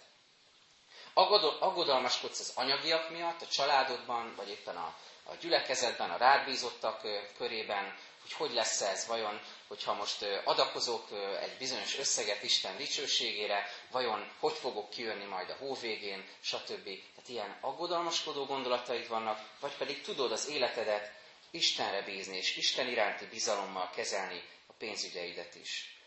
Aggodalmaskodsz 1.59 2.39
az 2.39 2.51
anyagiak 2.55 3.09
miatt, 3.09 3.41
a 3.41 3.47
családodban, 3.47 4.33
vagy 4.35 4.49
éppen 4.49 4.75
a, 4.75 4.95
a 5.23 5.35
gyülekezetben, 5.39 6.09
a 6.09 6.17
rábízottak 6.17 7.01
körében, 7.37 7.95
hogy 8.21 8.33
hogy 8.33 8.53
lesz 8.53 8.81
ez, 8.81 9.07
vajon, 9.07 9.41
hogyha 9.71 9.93
most 9.93 10.25
adakozok 10.43 11.07
egy 11.41 11.57
bizonyos 11.57 11.97
összeget 11.97 12.43
Isten 12.43 12.77
dicsőségére, 12.77 13.67
vajon 13.91 14.31
hogy 14.39 14.53
fogok 14.53 14.89
kijönni 14.89 15.25
majd 15.25 15.49
a 15.49 15.55
hó 15.59 15.73
végén, 15.75 16.25
stb. 16.41 16.83
Tehát 16.83 17.29
ilyen 17.29 17.57
aggodalmaskodó 17.61 18.45
gondolataid 18.45 19.07
vannak, 19.07 19.39
vagy 19.59 19.71
pedig 19.77 20.01
tudod 20.01 20.31
az 20.31 20.47
életedet 20.47 21.11
Istenre 21.51 22.01
bízni, 22.01 22.37
és 22.37 22.57
Isten 22.57 22.87
iránti 22.87 23.25
bizalommal 23.25 23.89
kezelni 23.95 24.43
a 24.67 24.73
pénzügyeidet 24.77 25.55
is. 25.55 25.99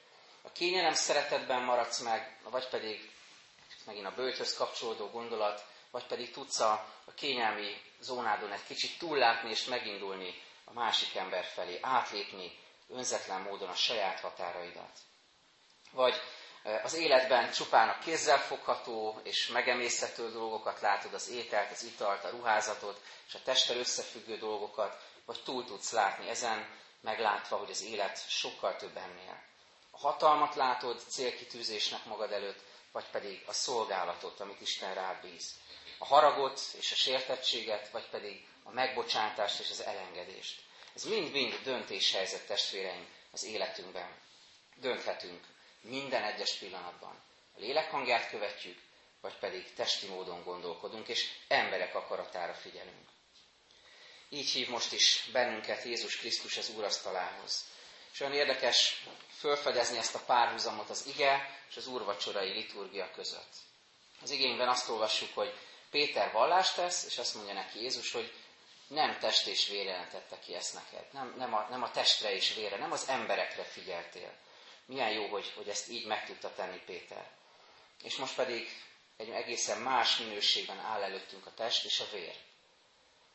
A 0.42 0.52
kényelem 0.52 0.94
szeretetben 0.94 1.62
maradsz 1.62 2.00
meg, 2.00 2.38
vagy 2.50 2.68
pedig 2.68 3.10
megint 3.86 4.06
a 4.06 4.14
bőthöz 4.16 4.54
kapcsolódó 4.56 5.06
gondolat, 5.06 5.64
vagy 5.90 6.06
pedig 6.06 6.30
tudsz 6.30 6.60
a, 6.60 6.72
a 7.04 7.14
kényelmi 7.14 7.76
zónádon 8.00 8.52
egy 8.52 8.66
kicsit 8.66 8.98
túllátni 8.98 9.50
és 9.50 9.64
megindulni 9.64 10.42
a 10.64 10.72
másik 10.72 11.14
ember 11.14 11.44
felé, 11.44 11.78
átlépni 11.82 12.62
önzetlen 12.88 13.40
módon 13.40 13.68
a 13.68 13.74
saját 13.74 14.20
határaidat. 14.20 14.98
Vagy 15.92 16.20
az 16.82 16.94
életben 16.94 17.50
csupán 17.52 17.88
a 17.88 17.98
kézzel 17.98 18.38
fogható 18.38 19.20
és 19.22 19.48
megemészhető 19.48 20.30
dolgokat 20.30 20.80
látod, 20.80 21.14
az 21.14 21.28
ételt, 21.28 21.70
az 21.70 21.82
italt, 21.82 22.24
a 22.24 22.30
ruházatot 22.30 23.00
és 23.28 23.34
a 23.34 23.42
testtel 23.44 23.76
összefüggő 23.76 24.36
dolgokat, 24.36 25.02
vagy 25.24 25.42
túl 25.44 25.64
tudsz 25.64 25.92
látni 25.92 26.28
ezen, 26.28 26.68
meglátva, 27.00 27.56
hogy 27.56 27.70
az 27.70 27.82
élet 27.82 28.28
sokkal 28.28 28.76
több 28.76 28.96
ennél. 28.96 29.42
A 29.90 29.98
hatalmat 29.98 30.54
látod 30.54 31.00
célkitűzésnek 31.08 32.04
magad 32.04 32.32
előtt, 32.32 32.60
vagy 32.92 33.10
pedig 33.10 33.42
a 33.46 33.52
szolgálatot, 33.52 34.40
amit 34.40 34.60
Isten 34.60 34.94
rád 34.94 35.20
bíz. 35.20 35.54
A 35.98 36.04
haragot 36.04 36.60
és 36.78 36.92
a 36.92 36.94
sértettséget, 36.94 37.90
vagy 37.90 38.08
pedig 38.08 38.46
a 38.62 38.70
megbocsátást 38.70 39.60
és 39.60 39.70
az 39.70 39.82
elengedést. 39.82 40.62
Ez 40.94 41.04
mind-mind 41.04 41.60
döntéshelyzet, 41.62 42.46
testvéreim, 42.46 43.08
az 43.32 43.44
életünkben. 43.44 44.18
Dönthetünk 44.76 45.44
minden 45.80 46.22
egyes 46.22 46.54
pillanatban. 46.54 47.22
A 47.56 47.60
lélek 47.60 47.90
hangját 47.90 48.30
követjük, 48.30 48.78
vagy 49.20 49.38
pedig 49.38 49.72
testi 49.72 50.06
módon 50.06 50.42
gondolkodunk, 50.42 51.08
és 51.08 51.30
emberek 51.48 51.94
akaratára 51.94 52.54
figyelünk. 52.54 53.08
Így 54.28 54.50
hív 54.50 54.68
most 54.68 54.92
is 54.92 55.28
bennünket 55.32 55.84
Jézus 55.84 56.16
Krisztus 56.16 56.56
az 56.56 56.68
úrasztalához. 56.76 57.64
És 58.12 58.20
olyan 58.20 58.32
érdekes 58.32 59.04
fölfedezni 59.38 59.98
ezt 59.98 60.14
a 60.14 60.24
párhuzamot 60.26 60.90
az 60.90 61.06
ige 61.06 61.58
és 61.68 61.76
az 61.76 61.86
úrvacsorai 61.86 62.52
liturgia 62.52 63.10
között. 63.10 63.52
Az 64.22 64.30
igényben 64.30 64.68
azt 64.68 64.88
olvassuk, 64.88 65.34
hogy 65.34 65.54
Péter 65.90 66.32
vallást 66.32 66.76
tesz, 66.76 67.04
és 67.04 67.18
azt 67.18 67.34
mondja 67.34 67.52
neki 67.52 67.80
Jézus, 67.80 68.12
hogy 68.12 68.32
nem 68.86 69.18
test 69.18 69.46
és 69.46 69.68
vér 69.68 69.84
jelentette 69.84 70.38
ki 70.38 70.54
ezt 70.54 70.74
neked. 70.74 71.12
Nem, 71.12 71.34
nem, 71.36 71.54
a, 71.54 71.66
nem 71.70 71.82
a 71.82 71.90
testre 71.90 72.32
és 72.34 72.54
vére, 72.54 72.76
nem 72.76 72.92
az 72.92 73.08
emberekre 73.08 73.62
figyeltél. 73.64 74.32
Milyen 74.86 75.10
jó, 75.10 75.26
hogy, 75.26 75.52
hogy 75.56 75.68
ezt 75.68 75.88
így 75.88 76.06
meg 76.06 76.26
tudta 76.26 76.54
tenni 76.54 76.78
Péter. 76.86 77.30
És 78.02 78.16
most 78.16 78.34
pedig 78.34 78.68
egy 79.16 79.28
egészen 79.30 79.78
más 79.80 80.16
minőségben 80.16 80.78
áll 80.78 81.02
előttünk 81.02 81.46
a 81.46 81.54
test 81.54 81.84
és 81.84 82.00
a 82.00 82.06
vér. 82.12 82.34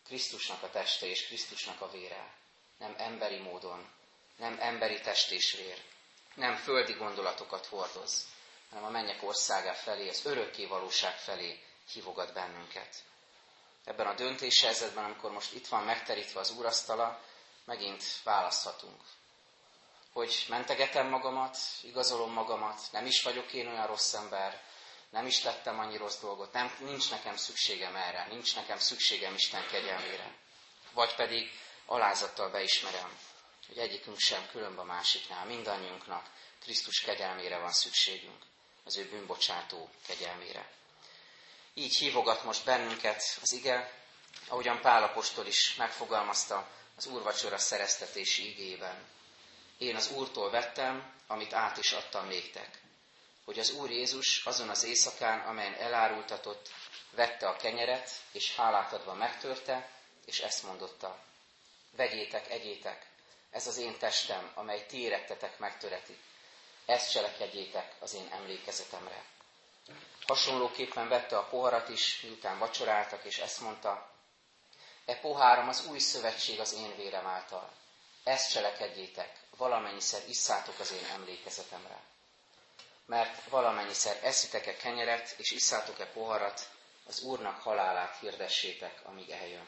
Krisztusnak 0.05 0.63
a 0.63 0.69
teste 0.69 1.05
és 1.05 1.25
Krisztusnak 1.27 1.81
a 1.81 1.89
vére. 1.91 2.33
Nem 2.77 2.95
emberi 2.97 3.37
módon, 3.37 3.89
nem 4.35 4.57
emberi 4.59 4.99
test 5.01 5.31
és 5.31 5.53
vér. 5.53 5.81
Nem 6.35 6.55
földi 6.55 6.93
gondolatokat 6.93 7.65
hordoz, 7.65 8.25
hanem 8.69 8.85
a 8.85 8.89
mennyek 8.89 9.23
országá 9.23 9.73
felé, 9.73 10.09
az 10.09 10.25
örökké 10.25 10.65
valóság 10.65 11.17
felé 11.17 11.59
hívogat 11.93 12.33
bennünket 12.33 13.03
ebben 13.89 14.07
a 14.07 14.13
döntéshelyzetben, 14.13 15.03
amikor 15.03 15.31
most 15.31 15.53
itt 15.53 15.67
van 15.67 15.83
megterítve 15.83 16.39
az 16.39 16.51
úrasztala, 16.51 17.21
megint 17.65 18.03
választhatunk. 18.23 19.01
Hogy 20.13 20.45
mentegetem 20.49 21.07
magamat, 21.07 21.57
igazolom 21.81 22.31
magamat, 22.31 22.81
nem 22.91 23.05
is 23.05 23.21
vagyok 23.21 23.53
én 23.53 23.67
olyan 23.67 23.87
rossz 23.87 24.13
ember, 24.13 24.61
nem 25.09 25.25
is 25.25 25.39
tettem 25.39 25.79
annyi 25.79 25.97
rossz 25.97 26.19
dolgot, 26.19 26.53
nem, 26.53 26.75
nincs 26.79 27.09
nekem 27.09 27.35
szükségem 27.35 27.95
erre, 27.95 28.27
nincs 28.29 28.55
nekem 28.55 28.77
szükségem 28.77 29.33
Isten 29.33 29.67
kegyelmére. 29.67 30.35
Vagy 30.93 31.15
pedig 31.15 31.51
alázattal 31.85 32.49
beismerem, 32.49 33.17
hogy 33.67 33.77
egyikünk 33.77 34.19
sem 34.19 34.47
különb 34.51 34.79
a 34.79 34.83
másiknál, 34.83 35.45
mindannyiunknak 35.45 36.29
Krisztus 36.59 37.01
kegyelmére 37.01 37.57
van 37.57 37.71
szükségünk, 37.71 38.43
az 38.83 38.97
ő 38.97 39.09
bűnbocsátó 39.09 39.89
kegyelmére. 40.07 40.78
Így 41.73 41.95
hívogat 41.95 42.43
most 42.43 42.65
bennünket 42.65 43.23
az 43.41 43.51
ige, 43.51 43.91
ahogyan 44.47 44.81
Pálapostól 44.81 45.45
is 45.45 45.75
megfogalmazta 45.75 46.67
az 46.95 47.05
úrvacsora 47.05 47.57
szereztetési 47.57 48.49
igében. 48.49 49.05
Én 49.77 49.95
az 49.95 50.11
Úrtól 50.11 50.49
vettem, 50.49 51.13
amit 51.27 51.53
át 51.53 51.77
is 51.77 51.91
adtam 51.91 52.27
néktek, 52.27 52.79
hogy 53.45 53.59
az 53.59 53.71
Úr 53.71 53.89
Jézus 53.89 54.45
azon 54.45 54.69
az 54.69 54.83
éjszakán, 54.83 55.39
amelyen 55.39 55.73
elárultatott, 55.73 56.69
vette 57.11 57.47
a 57.47 57.55
kenyeret, 57.55 58.11
és 58.31 58.55
hálát 58.55 58.93
adva 58.93 59.13
megtörte, 59.13 59.89
és 60.25 60.39
ezt 60.39 60.63
mondotta. 60.63 61.19
Vegyétek, 61.95 62.49
egyétek, 62.49 63.05
ez 63.51 63.67
az 63.67 63.77
én 63.77 63.97
testem, 63.97 64.51
amely 64.55 64.85
ti 64.85 65.01
érettetek 65.01 65.59
megtöreti. 65.59 66.17
Ezt 66.85 67.11
cselekedjétek 67.11 67.95
az 67.99 68.13
én 68.13 68.27
emlékezetemre. 68.31 69.23
Hasonlóképpen 70.29 71.07
vette 71.07 71.37
a 71.37 71.43
poharat 71.47 71.89
is, 71.89 72.21
miután 72.21 72.57
vacsoráltak, 72.59 73.23
és 73.23 73.37
ezt 73.37 73.59
mondta, 73.61 74.09
E 75.05 75.15
poháram 75.15 75.67
az 75.67 75.85
új 75.85 75.99
szövetség 75.99 76.59
az 76.59 76.73
én 76.73 76.95
vérem 76.95 77.27
által. 77.27 77.71
Ezt 78.23 78.51
cselekedjétek, 78.51 79.39
valamennyiszer 79.57 80.21
isszátok 80.27 80.79
az 80.79 80.91
én 80.91 81.05
emlékezetemre. 81.13 82.01
Mert 83.05 83.49
valamennyiszer 83.49 84.19
eszitek-e 84.23 84.75
kenyeret, 84.75 85.33
és 85.37 85.51
isszátok-e 85.51 86.05
poharat, 86.05 86.69
az 87.05 87.21
Úrnak 87.21 87.61
halálát 87.61 88.17
hirdessétek, 88.19 88.99
amíg 89.03 89.29
eljön. 89.29 89.67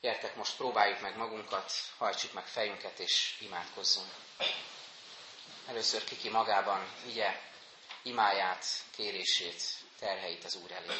Gyertek, 0.00 0.36
most 0.36 0.56
próbáljuk 0.56 1.00
meg 1.00 1.16
magunkat, 1.16 1.72
hajtsuk 1.98 2.32
meg 2.32 2.46
fejünket, 2.46 2.98
és 2.98 3.36
imádkozzunk. 3.40 4.10
Először 5.68 6.04
kiki 6.04 6.28
magában 6.28 6.86
vigye 7.04 7.40
imáját, 8.04 8.64
kérését, 8.96 9.62
terheit 9.98 10.44
az 10.44 10.58
Úr 10.62 10.70
elé. 10.70 10.94